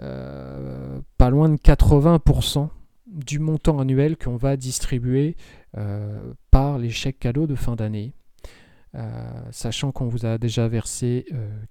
euh, 0.00 1.00
pas 1.16 1.30
loin 1.30 1.48
de 1.48 1.56
80% 1.56 2.68
du 3.06 3.38
montant 3.38 3.78
annuel 3.78 4.16
qu'on 4.16 4.36
va 4.36 4.56
distribuer 4.56 5.36
euh, 5.76 6.32
par 6.50 6.78
les 6.78 6.90
chèques 6.90 7.20
cadeaux 7.20 7.46
de 7.46 7.54
fin 7.54 7.76
d'année. 7.76 8.12
Euh, 8.96 9.42
sachant 9.52 9.92
qu'on 9.92 10.08
vous 10.08 10.26
a 10.26 10.36
déjà 10.38 10.66
versé 10.66 11.24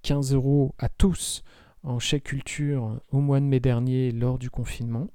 15 0.03 0.31
euh, 0.31 0.37
euros 0.37 0.73
à 0.77 0.87
tous 0.87 1.43
en 1.83 1.99
chèque 1.99 2.23
culture 2.23 3.01
au 3.11 3.19
mois 3.19 3.41
de 3.41 3.45
mai 3.45 3.59
dernier 3.59 4.11
lors 4.11 4.39
du 4.39 4.49
confinement. 4.49 5.07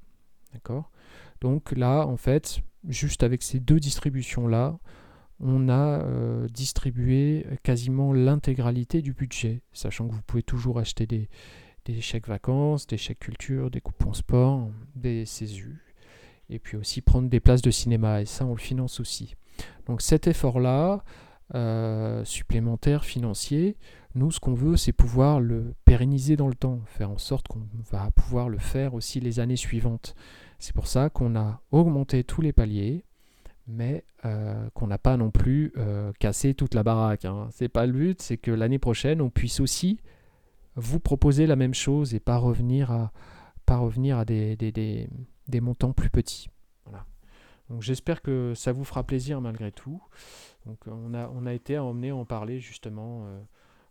Donc 1.40 1.72
là, 1.72 2.06
en 2.06 2.16
fait, 2.16 2.60
juste 2.88 3.22
avec 3.22 3.42
ces 3.42 3.58
deux 3.58 3.80
distributions-là, 3.80 4.78
on 5.40 5.68
a 5.68 6.02
euh, 6.02 6.46
distribué 6.48 7.46
quasiment 7.62 8.12
l'intégralité 8.12 9.02
du 9.02 9.12
budget, 9.12 9.62
sachant 9.72 10.06
que 10.06 10.14
vous 10.14 10.22
pouvez 10.22 10.42
toujours 10.42 10.78
acheter 10.78 11.06
des, 11.06 11.28
des 11.86 12.00
chèques 12.00 12.28
vacances, 12.28 12.86
des 12.86 12.96
chèques 12.98 13.18
culture, 13.18 13.70
des 13.70 13.80
coupons 13.80 14.14
sport, 14.14 14.70
des 14.94 15.26
CESU, 15.26 15.82
et 16.48 16.58
puis 16.58 16.76
aussi 16.76 17.00
prendre 17.00 17.28
des 17.28 17.40
places 17.40 17.62
de 17.62 17.70
cinéma, 17.70 18.22
et 18.22 18.26
ça 18.26 18.46
on 18.46 18.52
le 18.52 18.60
finance 18.60 19.00
aussi. 19.00 19.34
Donc 19.86 20.02
cet 20.02 20.26
effort-là, 20.26 21.04
euh, 21.54 22.24
supplémentaire 22.24 23.04
financier. 23.04 23.76
Nous, 24.14 24.30
ce 24.30 24.40
qu'on 24.40 24.54
veut, 24.54 24.76
c'est 24.76 24.92
pouvoir 24.92 25.40
le 25.40 25.74
pérenniser 25.84 26.36
dans 26.36 26.48
le 26.48 26.54
temps, 26.54 26.80
faire 26.86 27.10
en 27.10 27.18
sorte 27.18 27.48
qu'on 27.48 27.66
va 27.90 28.10
pouvoir 28.12 28.48
le 28.48 28.58
faire 28.58 28.94
aussi 28.94 29.20
les 29.20 29.40
années 29.40 29.56
suivantes. 29.56 30.14
C'est 30.58 30.74
pour 30.74 30.86
ça 30.86 31.10
qu'on 31.10 31.36
a 31.36 31.60
augmenté 31.70 32.24
tous 32.24 32.40
les 32.40 32.52
paliers, 32.52 33.04
mais 33.66 34.04
euh, 34.24 34.68
qu'on 34.72 34.86
n'a 34.86 34.98
pas 34.98 35.16
non 35.16 35.30
plus 35.30 35.72
euh, 35.76 36.12
cassé 36.18 36.54
toute 36.54 36.74
la 36.74 36.82
baraque. 36.82 37.24
Hein. 37.24 37.48
C'est 37.50 37.68
pas 37.68 37.86
le 37.86 37.92
but, 37.92 38.22
c'est 38.22 38.38
que 38.38 38.50
l'année 38.50 38.78
prochaine, 38.78 39.20
on 39.20 39.30
puisse 39.30 39.60
aussi 39.60 40.00
vous 40.76 41.00
proposer 41.00 41.46
la 41.46 41.56
même 41.56 41.74
chose 41.74 42.14
et 42.14 42.20
pas 42.20 42.38
revenir 42.38 42.90
à, 42.90 43.12
pas 43.66 43.76
revenir 43.76 44.18
à 44.18 44.24
des 44.24 45.08
montants 45.60 45.92
plus 45.92 46.10
petits. 46.10 46.48
Donc 47.70 47.82
j'espère 47.82 48.22
que 48.22 48.52
ça 48.54 48.72
vous 48.72 48.84
fera 48.84 49.04
plaisir 49.04 49.40
malgré 49.40 49.72
tout. 49.72 50.02
Donc 50.66 50.78
on 50.86 51.14
a, 51.14 51.28
on 51.28 51.46
a 51.46 51.52
été 51.52 51.78
emmené 51.78 52.12
en 52.12 52.24
parler 52.24 52.60
justement 52.60 53.24
euh, 53.26 53.40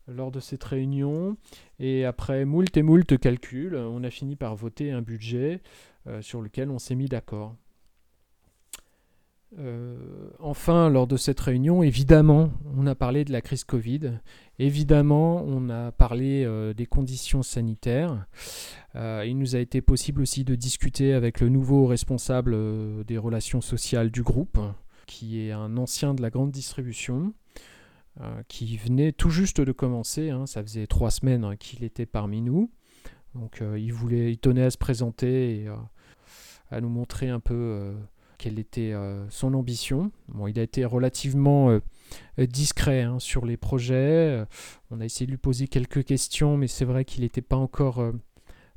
lors 0.08 0.32
de 0.32 0.40
cette 0.40 0.64
réunion. 0.64 1.38
Et 1.80 2.06
après 2.06 2.46
moult 2.46 2.76
et 2.78 2.84
moult 2.84 3.18
calculs, 3.20 3.76
on 3.76 4.04
a 4.04 4.10
fini 4.10 4.36
par 4.36 4.56
voter 4.56 4.92
un 4.92 5.02
budget 5.02 5.62
euh, 6.08 6.22
sur 6.22 6.42
lequel 6.42 6.70
on 6.70 6.80
s'est 6.80 6.96
mis 6.96 7.08
d'accord. 7.08 7.56
Euh, 9.60 9.96
enfin, 10.40 10.90
lors 10.90 11.06
de 11.08 11.18
cette 11.18 11.40
réunion, 11.40 11.84
évidemment, 11.84 12.52
on 12.76 12.88
a 12.88 12.96
parlé 12.96 13.24
de 13.24 13.32
la 13.32 13.42
crise 13.42 13.64
Covid. 13.64 14.14
Évidemment, 14.60 15.44
on 15.46 15.70
a 15.70 15.92
parlé 15.92 16.48
des 16.76 16.86
conditions 16.86 17.44
sanitaires. 17.44 18.26
il 18.96 19.38
nous 19.38 19.56
a 19.56 19.60
été 19.60 19.82
possible 19.82 20.22
aussi 20.22 20.44
de 20.44 20.56
discuter 20.56 21.14
avec 21.14 21.40
le 21.40 21.50
nouveau 21.50 21.86
responsable 21.86 22.56
des 23.06 23.18
relations 23.18 23.62
sociales 23.62 24.12
du 24.12 24.24
groupe, 24.24 24.60
qui 25.08 25.42
est 25.42 25.52
un 25.52 25.78
ancien 25.78 26.14
de 26.14 26.22
la 26.22 26.30
grande 26.30 26.52
distribution, 26.52 27.34
euh, 28.22 28.44
qui 28.48 28.78
venait 28.78 29.12
tout 29.12 29.32
juste 29.32 29.60
de 29.60 29.72
commencer. 29.72 30.30
Hein. 30.30 30.46
ça 30.46 30.62
faisait 30.62 30.86
trois 30.86 31.10
semaines 31.10 31.44
hein, 31.44 31.56
qu'il 31.56 31.84
était 31.84 32.06
parmi 32.06 32.42
nous. 32.42 32.70
Donc 33.34 33.64
euh, 33.64 33.80
il 33.80 33.92
voulait, 33.92 34.32
il 34.32 34.38
tenait 34.38 34.66
à 34.66 34.70
se 34.70 34.78
présenter 34.78 35.62
et 35.62 35.68
euh, 35.68 35.76
à 36.70 36.80
nous 36.80 36.90
montrer 36.90 37.30
un 37.30 37.40
peu 37.40 37.96
quelle 38.44 38.60
était 38.60 38.94
son 39.30 39.54
ambition. 39.54 40.12
Bon, 40.28 40.48
il 40.48 40.60
a 40.60 40.64
été 40.64 40.84
relativement 40.84 41.80
discret 42.38 43.02
hein, 43.02 43.20
sur 43.20 43.46
les 43.46 43.56
projets. 43.56 44.44
on 44.92 45.00
a 45.00 45.06
essayé 45.06 45.26
de 45.26 45.32
lui 45.32 45.38
poser 45.38 45.68
quelques 45.68 46.04
questions, 46.04 46.58
mais 46.58 46.68
c'est 46.68 46.86
vrai 46.86 47.06
qu'il 47.06 47.22
n'était 47.24 47.42
pas 47.42 47.56
encore 47.56 48.04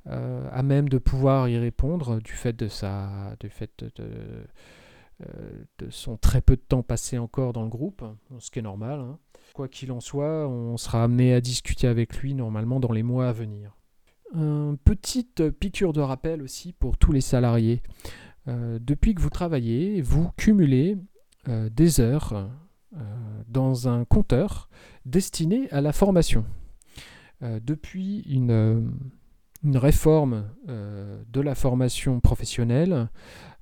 à 0.06 0.62
même 0.62 0.88
de 0.88 0.98
pouvoir 0.98 1.48
y 1.48 1.58
répondre 1.58 2.20
du 2.20 2.32
fait 2.32 2.54
de 2.54 2.68
sa, 2.68 3.34
du 3.40 3.48
fait 3.48 3.84
de 3.96 4.46
euh, 5.22 5.88
son 5.90 6.16
très 6.16 6.40
peu 6.40 6.56
de 6.56 6.60
temps 6.60 6.82
passé 6.82 7.16
encore 7.16 7.52
dans 7.52 7.62
le 7.62 7.68
groupe, 7.68 8.04
ce 8.38 8.50
qui 8.50 8.58
est 8.58 8.62
normal. 8.62 9.00
Hein. 9.00 9.18
Quoi 9.54 9.68
qu'il 9.68 9.92
en 9.92 10.00
soit, 10.00 10.46
on 10.48 10.76
sera 10.76 11.04
amené 11.04 11.32
à 11.32 11.40
discuter 11.40 11.86
avec 11.86 12.18
lui 12.18 12.34
normalement 12.34 12.80
dans 12.80 12.92
les 12.92 13.02
mois 13.02 13.28
à 13.28 13.32
venir. 13.32 13.74
Une 14.34 14.76
petite 14.76 15.48
piqûre 15.50 15.92
de 15.92 16.00
rappel 16.00 16.42
aussi 16.42 16.72
pour 16.72 16.98
tous 16.98 17.12
les 17.12 17.20
salariés. 17.20 17.80
Euh, 18.48 18.78
depuis 18.80 19.14
que 19.14 19.20
vous 19.20 19.30
travaillez, 19.30 20.00
vous 20.00 20.30
cumulez 20.36 20.96
euh, 21.48 21.68
des 21.70 22.00
heures 22.00 22.50
dans 23.46 23.88
un 23.88 24.06
compteur 24.06 24.70
destiné 25.04 25.68
à 25.70 25.82
la 25.82 25.92
formation. 25.92 26.46
depuis 27.42 28.20
une, 28.20 28.90
réforme 29.74 30.46
de 30.66 31.40
la 31.40 31.54
formation 31.54 32.20
professionnelle, 32.20 33.10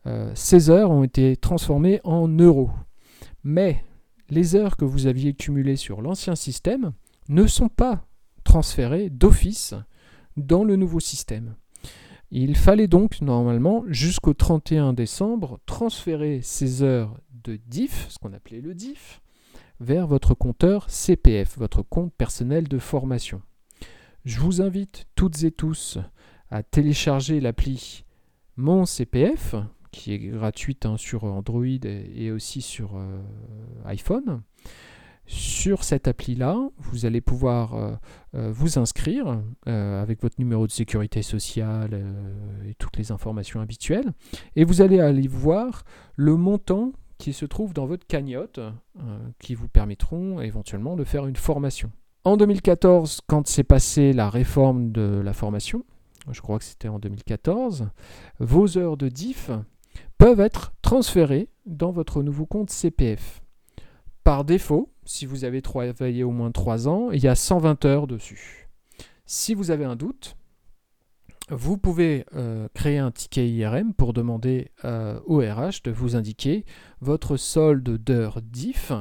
euh, 0.06 0.30
ces 0.34 0.70
heures 0.70 0.90
ont 0.90 1.02
été 1.02 1.36
transformées 1.36 2.00
en 2.04 2.28
euros. 2.28 2.70
Mais 3.42 3.84
les 4.30 4.56
heures 4.56 4.76
que 4.76 4.84
vous 4.84 5.06
aviez 5.06 5.34
cumulées 5.34 5.76
sur 5.76 6.02
l'ancien 6.02 6.34
système 6.34 6.92
ne 7.28 7.46
sont 7.46 7.68
pas 7.68 8.06
transférées 8.44 9.10
d'office 9.10 9.74
dans 10.36 10.64
le 10.64 10.76
nouveau 10.76 11.00
système. 11.00 11.54
Il 12.36 12.56
fallait 12.56 12.88
donc 12.88 13.20
normalement 13.20 13.84
jusqu'au 13.86 14.34
31 14.34 14.92
décembre 14.92 15.60
transférer 15.66 16.40
ces 16.42 16.82
heures 16.82 17.16
de 17.44 17.60
DIF, 17.68 18.08
ce 18.08 18.18
qu'on 18.18 18.32
appelait 18.32 18.60
le 18.60 18.74
DIF, 18.74 19.20
vers 19.78 20.08
votre 20.08 20.34
compteur 20.34 20.90
CPF, 20.90 21.56
votre 21.56 21.82
compte 21.82 22.12
personnel 22.12 22.66
de 22.66 22.80
formation. 22.80 23.40
Je 24.24 24.40
vous 24.40 24.60
invite 24.60 25.06
toutes 25.14 25.44
et 25.44 25.52
tous 25.52 25.98
à 26.50 26.64
télécharger 26.64 27.38
l'appli 27.38 28.04
Mon 28.56 28.84
CPF 28.84 29.54
qui 29.92 30.12
est 30.12 30.18
gratuite 30.18 30.86
hein, 30.86 30.96
sur 30.96 31.22
Android 31.22 31.64
et, 31.64 32.32
aussi 32.32 32.62
sur 32.62 32.96
euh, 32.96 33.22
iPhone. 33.84 34.42
Sur 35.26 35.84
cette 35.84 36.06
appli-là, 36.08 36.58
vous 36.78 37.06
allez 37.06 37.20
pouvoir 37.20 37.74
euh, 37.74 37.92
euh, 38.34 38.52
vous 38.52 38.78
inscrire 38.78 39.42
avec 39.66 40.20
votre 40.20 40.36
numéro 40.38 40.66
de 40.66 40.72
sécurité 40.72 41.22
sociale 41.22 41.98
et 42.68 42.74
toutes 42.74 42.96
les 42.96 43.12
informations 43.12 43.60
habituelles. 43.60 44.12
Et 44.56 44.64
vous 44.64 44.82
allez 44.82 45.00
aller 45.00 45.26
voir 45.26 45.84
le 46.16 46.36
montant 46.36 46.92
qui 47.18 47.32
se 47.32 47.46
trouve 47.46 47.72
dans 47.72 47.86
votre 47.86 48.06
cagnotte 48.06 48.60
qui 49.38 49.54
vous 49.54 49.68
permettront 49.68 50.40
éventuellement 50.40 50.96
de 50.96 51.04
faire 51.04 51.26
une 51.26 51.36
formation. 51.36 51.90
En 52.24 52.36
2014, 52.36 53.20
quand 53.26 53.46
s'est 53.46 53.64
passée 53.64 54.12
la 54.12 54.30
réforme 54.30 54.92
de 54.92 55.20
la 55.22 55.32
formation, 55.32 55.84
je 56.30 56.40
crois 56.40 56.58
que 56.58 56.64
c'était 56.64 56.88
en 56.88 56.98
2014, 56.98 57.88
vos 58.38 58.78
heures 58.78 58.96
de 58.96 59.08
DIF 59.08 59.50
peuvent 60.16 60.40
être 60.40 60.72
transférés 60.80 61.50
dans 61.66 61.90
votre 61.90 62.22
nouveau 62.22 62.46
compte 62.46 62.70
CPF. 62.70 63.42
Par 64.22 64.44
défaut, 64.44 64.90
si 65.04 65.26
vous 65.26 65.44
avez 65.44 65.62
travaillé 65.62 66.24
au 66.24 66.30
moins 66.30 66.50
3 66.50 66.88
ans, 66.88 67.10
il 67.10 67.22
y 67.22 67.28
a 67.28 67.34
120 67.34 67.84
heures 67.84 68.06
dessus. 68.06 68.68
Si 69.26 69.54
vous 69.54 69.70
avez 69.70 69.84
un 69.84 69.96
doute, 69.96 70.36
vous 71.50 71.76
pouvez 71.76 72.24
euh, 72.34 72.68
créer 72.72 72.98
un 72.98 73.10
ticket 73.10 73.48
IRM 73.48 73.92
pour 73.92 74.14
demander 74.14 74.70
euh, 74.84 75.20
au 75.26 75.38
RH 75.38 75.82
de 75.84 75.90
vous 75.90 76.16
indiquer 76.16 76.64
votre 77.00 77.36
solde 77.36 78.02
d'heures 78.02 78.40
DIF 78.40 78.92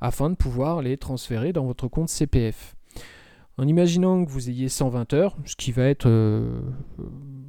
afin 0.00 0.28
de 0.28 0.34
pouvoir 0.34 0.82
les 0.82 0.98
transférer 0.98 1.52
dans 1.52 1.64
votre 1.64 1.88
compte 1.88 2.10
CPF. 2.10 2.75
En 3.58 3.66
imaginant 3.66 4.24
que 4.24 4.30
vous 4.30 4.50
ayez 4.50 4.68
120 4.68 5.14
heures, 5.14 5.36
ce 5.46 5.56
qui 5.56 5.72
va 5.72 5.84
être 5.84 6.08
euh, 6.08 6.60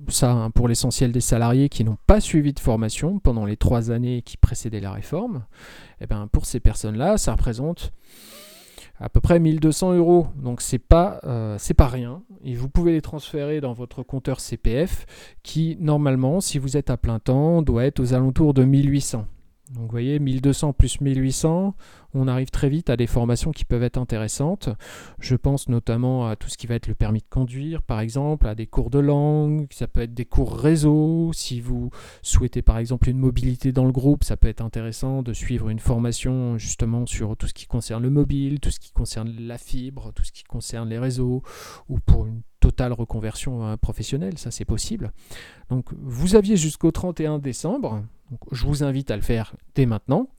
ça 0.07 0.31
hein, 0.31 0.51
pour 0.51 0.69
l'essentiel 0.69 1.11
des 1.11 1.21
salariés 1.21 1.67
qui 1.67 1.83
n'ont 1.83 1.97
pas 2.07 2.21
suivi 2.21 2.53
de 2.53 2.59
formation 2.59 3.19
pendant 3.19 3.45
les 3.45 3.57
trois 3.57 3.91
années 3.91 4.21
qui 4.21 4.37
précédaient 4.37 4.79
la 4.79 4.93
réforme, 4.93 5.45
et 5.99 6.03
eh 6.03 6.07
ben 6.07 6.27
pour 6.31 6.45
ces 6.45 6.61
personnes-là, 6.61 7.17
ça 7.17 7.33
représente 7.33 7.91
à 8.99 9.09
peu 9.09 9.19
près 9.19 9.39
1200 9.39 9.93
euros. 9.95 10.27
Donc 10.35 10.61
c'est 10.61 10.79
pas, 10.79 11.19
euh, 11.25 11.57
pas 11.75 11.87
rien. 11.87 12.23
Et 12.43 12.55
vous 12.55 12.69
pouvez 12.69 12.93
les 12.93 13.01
transférer 13.01 13.61
dans 13.61 13.73
votre 13.73 14.03
compteur 14.03 14.39
CPF 14.39 15.05
qui, 15.43 15.77
normalement, 15.79 16.41
si 16.41 16.57
vous 16.57 16.77
êtes 16.77 16.89
à 16.89 16.97
plein 16.97 17.19
temps, 17.19 17.61
doit 17.61 17.85
être 17.85 17.99
aux 17.99 18.13
alentours 18.13 18.53
de 18.53 18.63
1800. 18.63 19.25
Donc 19.73 19.83
vous 19.83 19.91
voyez, 19.91 20.19
1200 20.19 20.71
plus 20.73 21.01
1800, 21.01 21.75
on 22.17 22.27
arrive 22.27 22.49
très 22.49 22.69
vite 22.69 22.89
à 22.89 22.97
des 22.97 23.07
formations 23.07 23.51
qui 23.51 23.63
peuvent 23.63 23.83
être 23.83 23.97
intéressantes. 23.97 24.69
Je 25.19 25.35
pense 25.35 25.69
notamment 25.69 26.27
à 26.27 26.35
tout 26.35 26.49
ce 26.49 26.57
qui 26.57 26.67
va 26.67 26.75
être 26.75 26.87
le 26.87 26.95
permis 26.95 27.19
de 27.19 27.27
conduire, 27.29 27.81
par 27.81 27.99
exemple, 27.99 28.47
à 28.47 28.55
des 28.55 28.67
cours 28.67 28.89
de 28.89 28.99
langue, 28.99 29.67
ça 29.71 29.87
peut 29.87 30.01
être 30.01 30.13
des 30.13 30.25
cours 30.25 30.57
réseau. 30.57 31.31
Si 31.33 31.61
vous 31.61 31.91
souhaitez 32.21 32.61
par 32.61 32.77
exemple 32.77 33.09
une 33.09 33.17
mobilité 33.17 33.71
dans 33.71 33.85
le 33.85 33.91
groupe, 33.91 34.23
ça 34.23 34.37
peut 34.37 34.47
être 34.47 34.61
intéressant 34.61 35.21
de 35.21 35.33
suivre 35.33 35.69
une 35.69 35.79
formation 35.79 36.57
justement 36.57 37.05
sur 37.05 37.37
tout 37.37 37.47
ce 37.47 37.53
qui 37.53 37.67
concerne 37.67 38.03
le 38.03 38.09
mobile, 38.09 38.59
tout 38.59 38.71
ce 38.71 38.79
qui 38.79 38.91
concerne 38.91 39.33
la 39.39 39.57
fibre, 39.57 40.11
tout 40.13 40.23
ce 40.23 40.31
qui 40.31 40.43
concerne 40.43 40.89
les 40.89 40.99
réseaux, 40.99 41.43
ou 41.89 41.99
pour 41.99 42.25
une 42.25 42.41
totale 42.59 42.93
reconversion 42.93 43.77
professionnelle, 43.77 44.37
ça 44.37 44.51
c'est 44.51 44.65
possible. 44.65 45.11
Donc 45.69 45.85
vous 46.01 46.35
aviez 46.35 46.57
jusqu'au 46.57 46.91
31 46.91 47.39
décembre, 47.39 48.03
je 48.51 48.65
vous 48.65 48.83
invite 48.83 49.11
à 49.11 49.15
le 49.15 49.21
faire 49.21 49.55
dès 49.75 49.85
maintenant. 49.85 50.29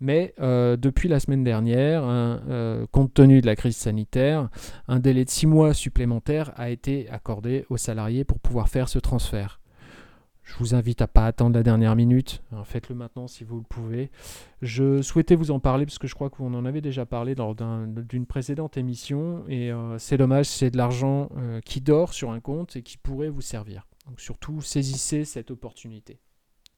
Mais 0.00 0.34
euh, 0.40 0.76
depuis 0.76 1.08
la 1.08 1.20
semaine 1.20 1.44
dernière, 1.44 2.02
euh, 2.04 2.86
compte 2.90 3.12
tenu 3.12 3.42
de 3.42 3.46
la 3.46 3.54
crise 3.54 3.76
sanitaire, 3.76 4.48
un 4.88 4.98
délai 4.98 5.26
de 5.26 5.30
six 5.30 5.46
mois 5.46 5.74
supplémentaire 5.74 6.52
a 6.56 6.70
été 6.70 7.08
accordé 7.10 7.66
aux 7.68 7.76
salariés 7.76 8.24
pour 8.24 8.40
pouvoir 8.40 8.68
faire 8.68 8.88
ce 8.88 8.98
transfert. 8.98 9.60
Je 10.42 10.56
vous 10.58 10.74
invite 10.74 11.00
à 11.00 11.06
pas 11.06 11.26
attendre 11.26 11.54
la 11.54 11.62
dernière 11.62 11.94
minute. 11.94 12.42
Faites-le 12.64 12.96
maintenant 12.96 13.28
si 13.28 13.44
vous 13.44 13.58
le 13.58 13.62
pouvez. 13.62 14.10
Je 14.62 15.00
souhaitais 15.00 15.36
vous 15.36 15.52
en 15.52 15.60
parler 15.60 15.86
parce 15.86 15.98
que 15.98 16.08
je 16.08 16.14
crois 16.14 16.28
qu'on 16.28 16.54
en 16.54 16.64
avait 16.64 16.80
déjà 16.80 17.06
parlé 17.06 17.36
lors 17.36 17.54
d'une 17.54 18.26
précédente 18.26 18.76
émission. 18.76 19.44
Et 19.48 19.70
euh, 19.70 19.96
c'est 19.98 20.16
dommage, 20.16 20.46
c'est 20.46 20.70
de 20.70 20.76
l'argent 20.76 21.28
qui 21.64 21.82
dort 21.82 22.14
sur 22.14 22.32
un 22.32 22.40
compte 22.40 22.74
et 22.74 22.82
qui 22.82 22.96
pourrait 22.96 23.28
vous 23.28 23.42
servir. 23.42 23.86
Donc 24.08 24.18
surtout, 24.18 24.60
saisissez 24.60 25.24
cette 25.24 25.50
opportunité. 25.52 26.18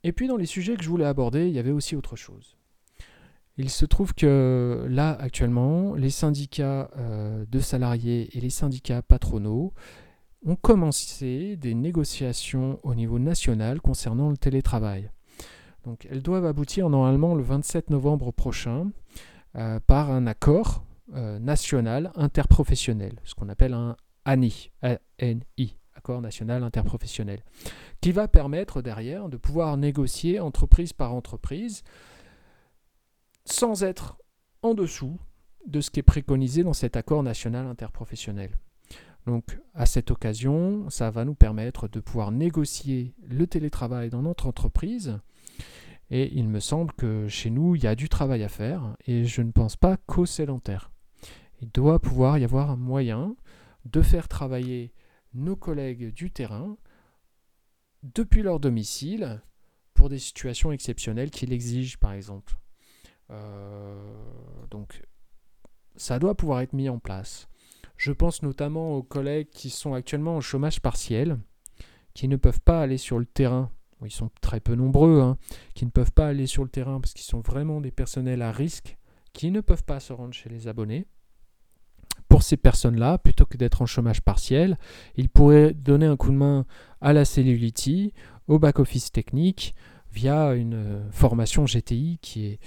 Et 0.03 0.13
puis 0.13 0.27
dans 0.27 0.37
les 0.37 0.47
sujets 0.47 0.77
que 0.77 0.83
je 0.83 0.91
voulais 0.91 1.07
aborder, 1.07 1.47
il 1.47 1.55
y 1.55 1.59
avait 1.61 1.71
aussi 1.71 1.95
autre 1.95 2.17
chose. 2.17 2.57
Il 3.63 3.71
se 3.71 3.85
trouve 3.85 4.13
que 4.13 4.89
là, 4.91 5.17
actuellement, 5.21 5.95
les 5.95 6.11
syndicats 6.11 6.91
euh, 6.97 7.45
de 7.49 7.61
salariés 7.61 8.29
et 8.37 8.41
les 8.41 8.51
syndicats 8.51 9.03
patronaux 9.03 9.73
ont 10.45 10.57
commencé 10.57 11.57
des 11.59 11.73
négociations 11.73 12.81
au 12.83 12.97
niveau 12.97 13.21
national 13.21 13.81
concernant 13.81 14.31
le 14.31 14.37
télétravail. 14.37 15.13
Donc 15.85 16.09
elles 16.11 16.23
doivent 16.23 16.47
aboutir 16.47 16.91
normalement 16.91 17.37
le 17.37 17.45
27 17.45 17.91
novembre 17.91 18.33
prochain 18.33 18.91
euh, 19.55 19.79
par 19.87 20.11
un 20.11 20.27
accord 20.27 20.83
euh, 21.15 21.39
national 21.39 22.11
interprofessionnel, 22.17 23.21
ce 23.23 23.37
qu'on 23.37 23.49
appelle 23.49 23.75
un 23.75 23.97
ANI, 24.25 24.73
A-N-I, 24.83 25.77
accord 25.95 26.21
national 26.21 26.65
interprofessionnel, 26.65 27.45
qui 28.01 28.11
va 28.11 28.27
permettre 28.27 28.83
derrière 28.83 29.29
de 29.29 29.37
pouvoir 29.37 29.77
négocier 29.77 30.41
entreprise 30.41 30.93
par 30.93 31.15
entreprise 31.15 31.85
sans 33.45 33.83
être 33.83 34.19
en 34.63 34.75
dessous 34.75 35.19
de 35.67 35.81
ce 35.81 35.91
qui 35.91 36.01
est 36.01 36.05
préconisé 36.05 36.63
dans 36.63 36.73
cet 36.73 36.97
accord 36.97 37.23
national 37.23 37.67
interprofessionnel. 37.67 38.59
Donc 39.27 39.59
à 39.75 39.87
cette 39.87 40.11
occasion, 40.11 40.91
ça 40.91 41.11
va 41.11 41.25
nous 41.25 41.35
permettre 41.35 41.89
de 41.89 42.01
pouvoir 42.01 42.33
négocier 42.33 43.15
le 43.25 43.47
télétravail 43.47 44.11
dans 44.11 44.23
notre 44.23 44.47
entreprise. 44.47 45.19
Et 46.11 46.37
il 46.37 46.49
me 46.49 46.61
semble 46.61 46.93
que 46.93 47.29
chez 47.29 47.49
nous, 47.49 47.75
il 47.75 47.85
y 47.85 47.87
a 47.87 47.95
du 47.95 48.09
travail 48.09 48.43
à 48.43 48.49
faire 48.49 48.97
et 49.07 49.25
je 49.25 49.43
ne 49.43 49.53
pense 49.53 49.77
pas 49.77 49.97
qu'au 49.97 50.27
sédentaire. 50.27 50.91
Il 51.61 51.71
doit 51.71 52.01
pouvoir 52.01 52.39
y 52.39 52.45
avoir 52.45 52.71
un 52.71 52.77
moyen 52.77 53.37
de 53.85 54.03
faire 54.03 54.29
travailler 54.29 54.93
nos 55.33 55.57
collègues 55.57 56.13
du 56.13 56.31
terrain 56.31 56.77
depuis 58.03 58.43
leur 58.43 58.61
domicile 58.61 59.41
pour 59.95 60.09
des 60.09 60.19
situations 60.19 60.73
exceptionnelles 60.73 61.31
qui 61.31 61.47
l'exigent 61.47 61.97
par 61.99 62.13
exemple. 62.13 62.59
Euh, 63.33 63.95
donc 64.71 65.03
ça 65.97 66.19
doit 66.19 66.35
pouvoir 66.35 66.61
être 66.61 66.73
mis 66.73 66.89
en 66.89 66.99
place. 66.99 67.49
Je 67.97 68.13
pense 68.13 68.43
notamment 68.43 68.97
aux 68.97 69.03
collègues 69.03 69.51
qui 69.51 69.71
sont 69.71 69.95
actuellement 69.95 70.37
en 70.37 70.41
chômage 70.41 70.81
partiel, 70.81 71.39
qui 72.15 72.29
ne 72.29 72.37
peuvent 72.37 72.61
pas 72.61 72.81
aller 72.81 72.99
sur 72.99 73.19
le 73.19 73.27
terrain. 73.27 73.71
Ils 74.05 74.11
sont 74.11 74.31
très 74.41 74.59
peu 74.59 74.75
nombreux, 74.75 75.21
hein, 75.21 75.39
qui 75.75 75.85
ne 75.85 75.91
peuvent 75.91 76.11
pas 76.13 76.27
aller 76.27 76.47
sur 76.47 76.65
le 76.65 76.69
terrain 76.69 77.01
parce 77.01 77.13
qu'ils 77.13 77.25
sont 77.25 77.41
vraiment 77.41 77.81
des 77.81 77.93
personnels 77.93 78.43
à 78.43 78.51
risque, 78.51 78.99
qui 79.33 79.51
ne 79.51 79.61
peuvent 79.61 79.85
pas 79.85 80.01
se 80.01 80.13
rendre 80.13 80.35
chez 80.35 80.49
les 80.49 80.67
abonnés. 80.67 81.07
Pour 82.29 82.43
ces 82.43 82.57
personnes-là, 82.57 83.19
plutôt 83.19 83.47
que 83.47 83.57
d'être 83.57 83.83
en 83.83 83.87
chômage 83.87 84.23
partiel, 84.23 84.79
ils 85.17 85.29
pourraient 85.29 85.73
donner 85.73 86.07
un 86.07 86.17
coup 86.17 86.31
de 86.31 86.37
main 86.37 86.67
à 87.01 87.13
la 87.13 87.25
Cellulity, 87.25 88.13
au 88.49 88.59
back-office 88.59 89.13
technique, 89.13 89.75
via 90.11 90.55
une 90.55 91.05
formation 91.13 91.65
GTI 91.65 92.19
qui 92.21 92.47
est, 92.47 92.59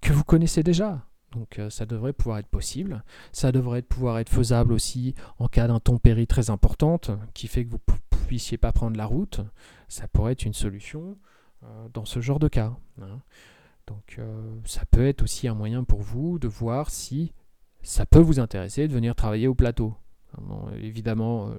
que 0.00 0.12
vous 0.12 0.24
connaissez 0.24 0.62
déjà. 0.62 1.06
Donc 1.32 1.58
euh, 1.58 1.68
ça 1.70 1.86
devrait 1.86 2.12
pouvoir 2.12 2.38
être 2.38 2.48
possible. 2.48 3.02
Ça 3.32 3.52
devrait 3.52 3.82
pouvoir 3.82 4.18
être 4.18 4.30
faisable 4.30 4.72
aussi 4.72 5.14
en 5.38 5.48
cas 5.48 5.66
d'intempérie 5.66 6.26
très 6.26 6.50
importante 6.50 7.10
qui 7.34 7.48
fait 7.48 7.64
que 7.64 7.70
vous 7.70 7.80
ne 7.88 8.18
puissiez 8.26 8.58
pas 8.58 8.72
prendre 8.72 8.96
la 8.96 9.06
route. 9.06 9.40
Ça 9.88 10.06
pourrait 10.08 10.32
être 10.32 10.44
une 10.44 10.54
solution 10.54 11.18
euh, 11.64 11.88
dans 11.92 12.04
ce 12.04 12.20
genre 12.20 12.38
de 12.38 12.48
cas. 12.48 12.72
Hein. 13.02 13.20
Donc 13.86 14.16
euh, 14.18 14.56
ça 14.64 14.84
peut 14.86 15.06
être 15.06 15.22
aussi 15.22 15.48
un 15.48 15.54
moyen 15.54 15.84
pour 15.84 16.00
vous 16.00 16.38
de 16.38 16.48
voir 16.48 16.90
si 16.90 17.32
ça 17.82 18.06
peut 18.06 18.20
vous 18.20 18.40
intéresser 18.40 18.88
de 18.88 18.94
venir 18.94 19.14
travailler 19.14 19.48
au 19.48 19.54
plateau 19.54 19.94
évidemment, 20.80 21.50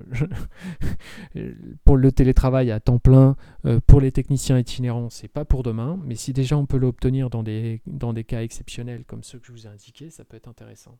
euh, 1.36 1.54
pour 1.86 1.98
le 1.98 2.12
télétravail 2.12 2.72
à 2.72 2.80
temps 2.80 3.00
plein, 3.00 3.36
euh, 3.66 3.80
pour 3.86 4.02
les 4.02 4.12
techniciens 4.12 4.58
itinérants, 4.58 5.10
c'est 5.10 5.28
pas 5.28 5.46
pour 5.46 5.64
demain, 5.64 6.00
mais 6.04 6.16
si 6.16 6.34
déjà 6.34 6.58
on 6.58 6.66
peut 6.66 6.78
l'obtenir 6.78 7.30
dans 7.30 7.44
des, 7.44 7.82
dans 7.88 8.14
des 8.14 8.24
cas 8.24 8.42
exceptionnels 8.42 9.06
comme 9.06 9.24
ceux 9.24 9.40
que 9.40 9.48
je 9.48 9.52
vous 9.52 9.68
ai 9.68 9.70
indiqués, 9.70 10.10
ça 10.10 10.24
peut 10.26 10.38
être 10.38 10.48
intéressant. 10.48 10.98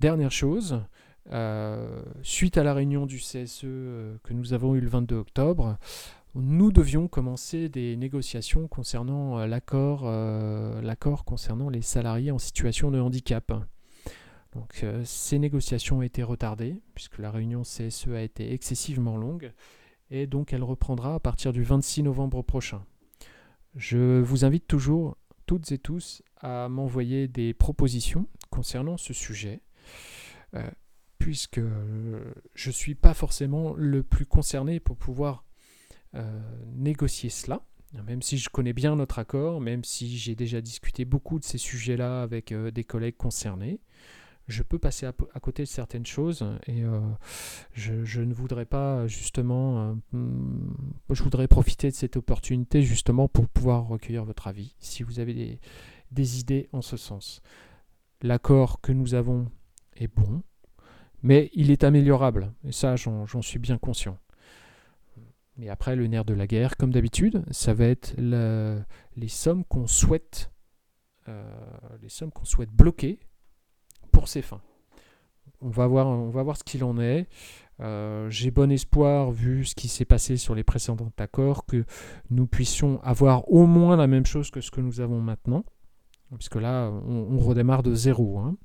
Dernière 0.00 0.32
chose, 0.32 0.82
euh, 1.32 2.02
suite 2.22 2.58
à 2.58 2.64
la 2.64 2.74
réunion 2.74 3.06
du 3.06 3.18
CSE 3.18 3.62
que 3.62 4.32
nous 4.32 4.52
avons 4.52 4.74
eu 4.74 4.80
le 4.80 4.88
22 4.88 5.16
octobre, 5.16 5.78
nous 6.34 6.72
devions 6.72 7.06
commencer 7.06 7.68
des 7.68 7.96
négociations 7.96 8.66
concernant 8.66 9.46
l'accord 9.46 10.04
concernant 11.24 11.68
les 11.68 11.82
salariés 11.82 12.32
en 12.32 12.38
situation 12.38 12.90
de 12.90 12.98
handicap. 12.98 13.52
Donc 14.54 14.80
euh, 14.82 15.02
ces 15.04 15.38
négociations 15.38 15.98
ont 15.98 16.02
été 16.02 16.22
retardées 16.22 16.80
puisque 16.94 17.18
la 17.18 17.30
réunion 17.30 17.62
CSE 17.62 18.08
a 18.08 18.22
été 18.22 18.52
excessivement 18.52 19.16
longue 19.16 19.52
et 20.10 20.26
donc 20.26 20.52
elle 20.52 20.62
reprendra 20.62 21.14
à 21.14 21.20
partir 21.20 21.52
du 21.52 21.62
26 21.62 22.04
novembre 22.04 22.42
prochain. 22.42 22.84
Je 23.74 24.20
vous 24.20 24.44
invite 24.44 24.66
toujours 24.66 25.16
toutes 25.46 25.72
et 25.72 25.78
tous 25.78 26.22
à 26.40 26.68
m'envoyer 26.68 27.26
des 27.26 27.52
propositions 27.52 28.28
concernant 28.50 28.96
ce 28.96 29.12
sujet 29.12 29.60
euh, 30.54 30.70
puisque 31.18 31.60
je 31.60 32.68
ne 32.68 32.72
suis 32.72 32.94
pas 32.94 33.14
forcément 33.14 33.74
le 33.76 34.02
plus 34.02 34.26
concerné 34.26 34.78
pour 34.78 34.96
pouvoir 34.96 35.44
euh, 36.14 36.40
négocier 36.74 37.30
cela 37.30 37.62
même 38.08 38.22
si 38.22 38.38
je 38.38 38.48
connais 38.48 38.72
bien 38.72 38.96
notre 38.96 39.20
accord, 39.20 39.60
même 39.60 39.84
si 39.84 40.18
j'ai 40.18 40.34
déjà 40.34 40.60
discuté 40.60 41.04
beaucoup 41.04 41.38
de 41.38 41.44
ces 41.44 41.58
sujets-là 41.58 42.22
avec 42.22 42.52
des 42.52 42.82
collègues 42.82 43.16
concernés, 43.16 43.78
je 44.46 44.62
peux 44.62 44.78
passer 44.78 45.06
à, 45.06 45.40
côté 45.40 45.62
de 45.62 45.68
certaines 45.68 46.04
choses 46.04 46.44
et 46.66 46.82
euh, 46.82 47.00
je, 47.72 48.20
ne 48.20 48.34
voudrais 48.34 48.66
pas 48.66 49.06
justement, 49.06 49.78
euh, 49.78 49.94
hmm, 50.12 50.74
je 51.10 51.22
voudrais 51.22 51.48
profiter 51.48 51.90
de 51.90 51.94
cette 51.94 52.16
opportunité 52.16 52.82
justement 52.82 53.26
pour 53.26 53.48
pouvoir 53.48 53.86
recueillir 53.86 54.24
votre 54.24 54.46
avis 54.46 54.74
si 54.78 55.02
vous 55.02 55.18
avez 55.18 55.58
des, 56.10 56.40
idées 56.40 56.68
en 56.72 56.82
ce 56.82 56.96
sens. 56.96 57.40
L'accord 58.22 58.80
que 58.80 58.92
nous 58.92 59.14
avons 59.14 59.50
est 59.96 60.14
bon, 60.14 60.42
mais 61.22 61.50
il 61.54 61.70
est 61.70 61.84
améliorable 61.84 62.52
et 62.64 62.72
ça 62.72 62.96
j'en 62.96 63.42
suis 63.42 63.58
bien 63.58 63.78
conscient. 63.78 64.18
Mais 65.56 65.68
après, 65.68 65.94
le 65.94 66.06
nerf 66.08 66.24
de 66.24 66.34
la 66.34 66.48
guerre, 66.48 66.76
comme 66.76 66.92
d'habitude, 66.92 67.44
ça 67.52 67.74
va 67.74 67.84
être 67.84 68.14
les 68.18 69.28
sommes 69.28 69.64
qu'on 69.64 69.86
souhaite, 69.86 70.50
euh, 71.28 71.48
les 72.02 72.08
sommes 72.08 72.32
qu'on 72.32 72.44
souhaite 72.44 72.70
bloquer 72.70 73.20
pour 74.14 74.28
ses 74.28 74.42
fins. 74.42 74.62
On 75.60 75.68
va 75.68 75.86
voir, 75.86 76.06
on 76.06 76.30
va 76.30 76.42
voir 76.42 76.56
ce 76.56 76.64
qu'il 76.64 76.84
en 76.84 76.98
est. 76.98 77.26
Euh, 77.80 78.30
j'ai 78.30 78.50
bon 78.50 78.70
espoir, 78.70 79.32
vu 79.32 79.64
ce 79.64 79.74
qui 79.74 79.88
s'est 79.88 80.04
passé 80.04 80.36
sur 80.36 80.54
les 80.54 80.62
précédents 80.62 81.10
accords, 81.18 81.66
que 81.66 81.84
nous 82.30 82.46
puissions 82.46 83.02
avoir 83.02 83.50
au 83.50 83.66
moins 83.66 83.96
la 83.96 84.06
même 84.06 84.24
chose 84.24 84.50
que 84.50 84.60
ce 84.60 84.70
que 84.70 84.80
nous 84.80 85.00
avons 85.00 85.20
maintenant. 85.20 85.64
Puisque 86.36 86.56
là, 86.56 86.90
on, 86.90 87.38
redémarre 87.38 87.82
de 87.82 87.94
zéro. 87.94 88.38
Hein. 88.38 88.56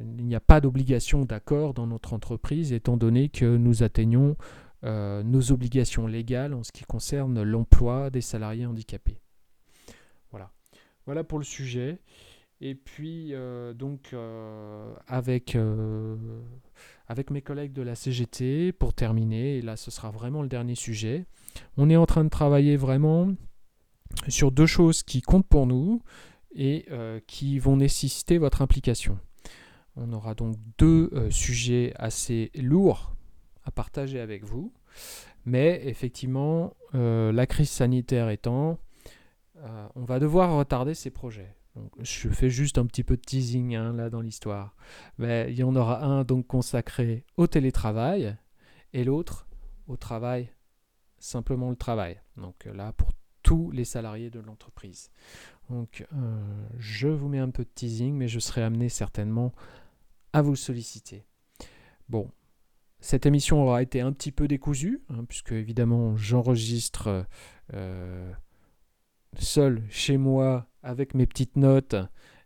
il 0.00 0.26
n'y 0.26 0.34
a 0.34 0.40
pas 0.40 0.60
d'obligation 0.60 1.24
d'accord 1.24 1.72
dans 1.72 1.86
notre 1.86 2.12
entreprise 2.12 2.72
étant 2.72 2.96
donné 2.96 3.28
que 3.28 3.56
nous 3.56 3.82
atteignons 3.82 4.36
nos 4.82 5.52
obligations 5.52 6.06
légales 6.06 6.52
en 6.52 6.62
ce 6.62 6.72
qui 6.72 6.84
concerne 6.84 7.42
l'emploi 7.42 8.10
des 8.10 8.20
salariés 8.20 8.66
handicapés. 8.66 9.20
Voilà. 10.30 10.50
Voilà 11.06 11.24
pour 11.24 11.38
le 11.38 11.44
sujet. 11.44 12.00
Et 12.60 12.74
puis, 12.74 13.32
donc, 13.76 14.14
avec, 15.06 15.56
avec 17.06 17.30
mes 17.30 17.42
collègues 17.42 17.72
de 17.72 17.82
la 17.82 17.94
CGT, 17.94 18.72
pour 18.72 18.94
terminer, 18.94 19.58
et 19.58 19.62
là 19.62 19.76
ce 19.76 19.90
sera 19.90 20.10
vraiment 20.10 20.42
le 20.42 20.48
dernier 20.48 20.74
sujet, 20.74 21.26
on 21.76 21.88
est 21.90 21.96
en 21.96 22.06
train 22.06 22.24
de 22.24 22.28
travailler 22.28 22.76
vraiment 22.76 23.28
sur 24.28 24.50
deux 24.52 24.66
choses 24.66 25.02
qui 25.02 25.22
comptent 25.22 25.46
pour 25.46 25.66
nous 25.66 26.02
et 26.54 26.86
euh, 26.90 27.20
qui 27.26 27.58
vont 27.58 27.76
nécessiter 27.76 28.38
votre 28.38 28.62
implication. 28.62 29.18
On 29.96 30.12
aura 30.12 30.34
donc 30.34 30.56
deux 30.78 31.10
euh, 31.12 31.30
sujets 31.30 31.92
assez 31.96 32.50
lourds 32.54 33.14
à 33.64 33.70
partager 33.70 34.20
avec 34.20 34.44
vous, 34.44 34.72
mais 35.44 35.82
effectivement, 35.84 36.74
euh, 36.94 37.32
la 37.32 37.46
crise 37.46 37.70
sanitaire 37.70 38.30
étant, 38.30 38.78
on 39.96 40.04
va 40.04 40.20
devoir 40.20 40.56
retarder 40.56 40.94
ces 40.94 41.10
projets. 41.10 41.57
Je 42.00 42.28
fais 42.28 42.50
juste 42.50 42.78
un 42.78 42.86
petit 42.86 43.04
peu 43.04 43.16
de 43.16 43.22
teasing 43.22 43.74
hein, 43.76 43.92
là 43.92 44.10
dans 44.10 44.20
l'histoire. 44.20 44.74
Mais 45.18 45.46
il 45.50 45.58
y 45.58 45.64
en 45.64 45.74
aura 45.76 46.04
un 46.04 46.24
donc 46.24 46.46
consacré 46.46 47.24
au 47.36 47.46
télétravail 47.46 48.36
et 48.92 49.04
l'autre 49.04 49.46
au 49.86 49.96
travail, 49.96 50.50
simplement 51.18 51.70
le 51.70 51.76
travail. 51.76 52.20
Donc 52.36 52.66
là, 52.66 52.92
pour 52.92 53.12
tous 53.42 53.70
les 53.70 53.84
salariés 53.84 54.30
de 54.30 54.40
l'entreprise. 54.40 55.10
Donc 55.70 56.06
euh, 56.12 56.66
je 56.78 57.08
vous 57.08 57.28
mets 57.28 57.38
un 57.38 57.50
peu 57.50 57.64
de 57.64 57.70
teasing, 57.74 58.14
mais 58.14 58.28
je 58.28 58.38
serai 58.38 58.62
amené 58.62 58.88
certainement 58.88 59.52
à 60.32 60.42
vous 60.42 60.56
solliciter. 60.56 61.24
Bon, 62.08 62.30
cette 63.00 63.26
émission 63.26 63.62
aura 63.62 63.82
été 63.82 64.00
un 64.00 64.12
petit 64.12 64.32
peu 64.32 64.48
décousue, 64.48 65.02
hein, 65.08 65.24
puisque 65.24 65.52
évidemment 65.52 66.16
j'enregistre 66.16 67.26
euh, 67.74 68.32
seul 69.38 69.82
chez 69.90 70.16
moi 70.16 70.66
avec 70.82 71.14
mes 71.14 71.26
petites 71.26 71.56
notes 71.56 71.96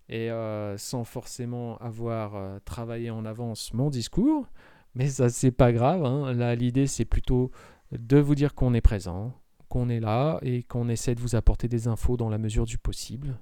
et 0.08 0.30
euh, 0.30 0.76
sans 0.76 1.04
forcément 1.04 1.78
avoir 1.78 2.60
travaillé 2.64 3.10
en 3.10 3.24
avance 3.24 3.72
mon 3.72 3.90
discours. 3.90 4.46
Mais 4.94 5.08
ça, 5.08 5.28
c'est 5.28 5.52
pas 5.52 5.72
grave. 5.72 6.04
Hein. 6.04 6.32
Là, 6.34 6.54
l'idée, 6.54 6.86
c'est 6.86 7.04
plutôt 7.04 7.50
de 7.92 8.18
vous 8.18 8.34
dire 8.34 8.54
qu'on 8.54 8.74
est 8.74 8.80
présent, 8.80 9.32
qu'on 9.68 9.88
est 9.88 10.00
là 10.00 10.38
et 10.42 10.62
qu'on 10.62 10.88
essaie 10.88 11.14
de 11.14 11.20
vous 11.20 11.34
apporter 11.34 11.68
des 11.68 11.88
infos 11.88 12.16
dans 12.16 12.28
la 12.28 12.38
mesure 12.38 12.64
du 12.64 12.78
possible. 12.78 13.38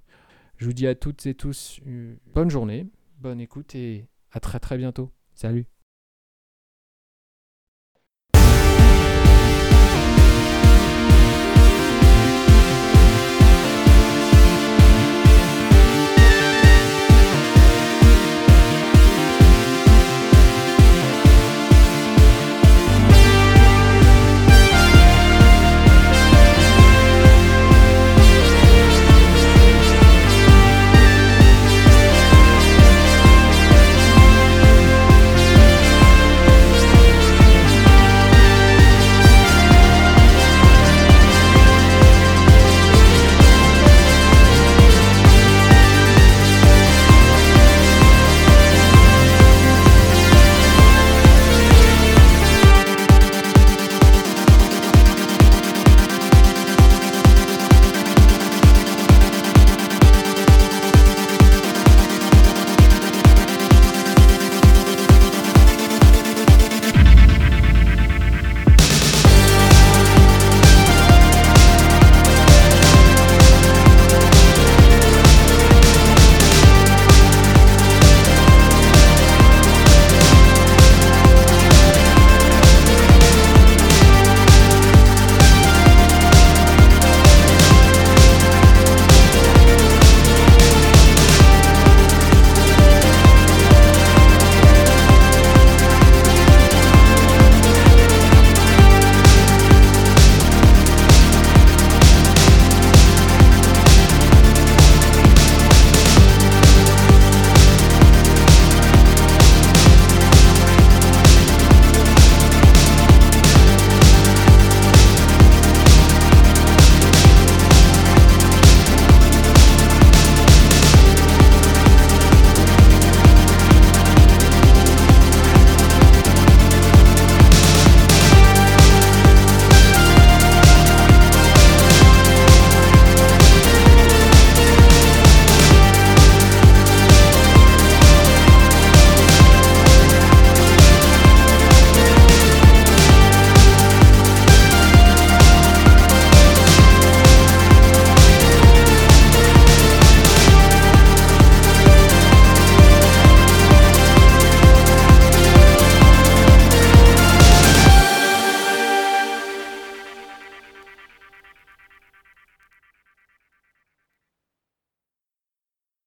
Je 0.57 0.66
vous 0.66 0.72
dis 0.72 0.87
à 0.87 0.94
toutes 0.94 1.26
et 1.26 1.35
tous 1.35 1.81
une 1.87 2.18
bonne 2.35 2.50
journée, 2.50 2.87
bonne 3.18 3.40
écoute 3.40 3.74
et 3.74 4.09
à 4.33 4.40
très 4.40 4.61
très 4.61 4.76
bientôt. 4.76 5.11
Salut 5.35 5.79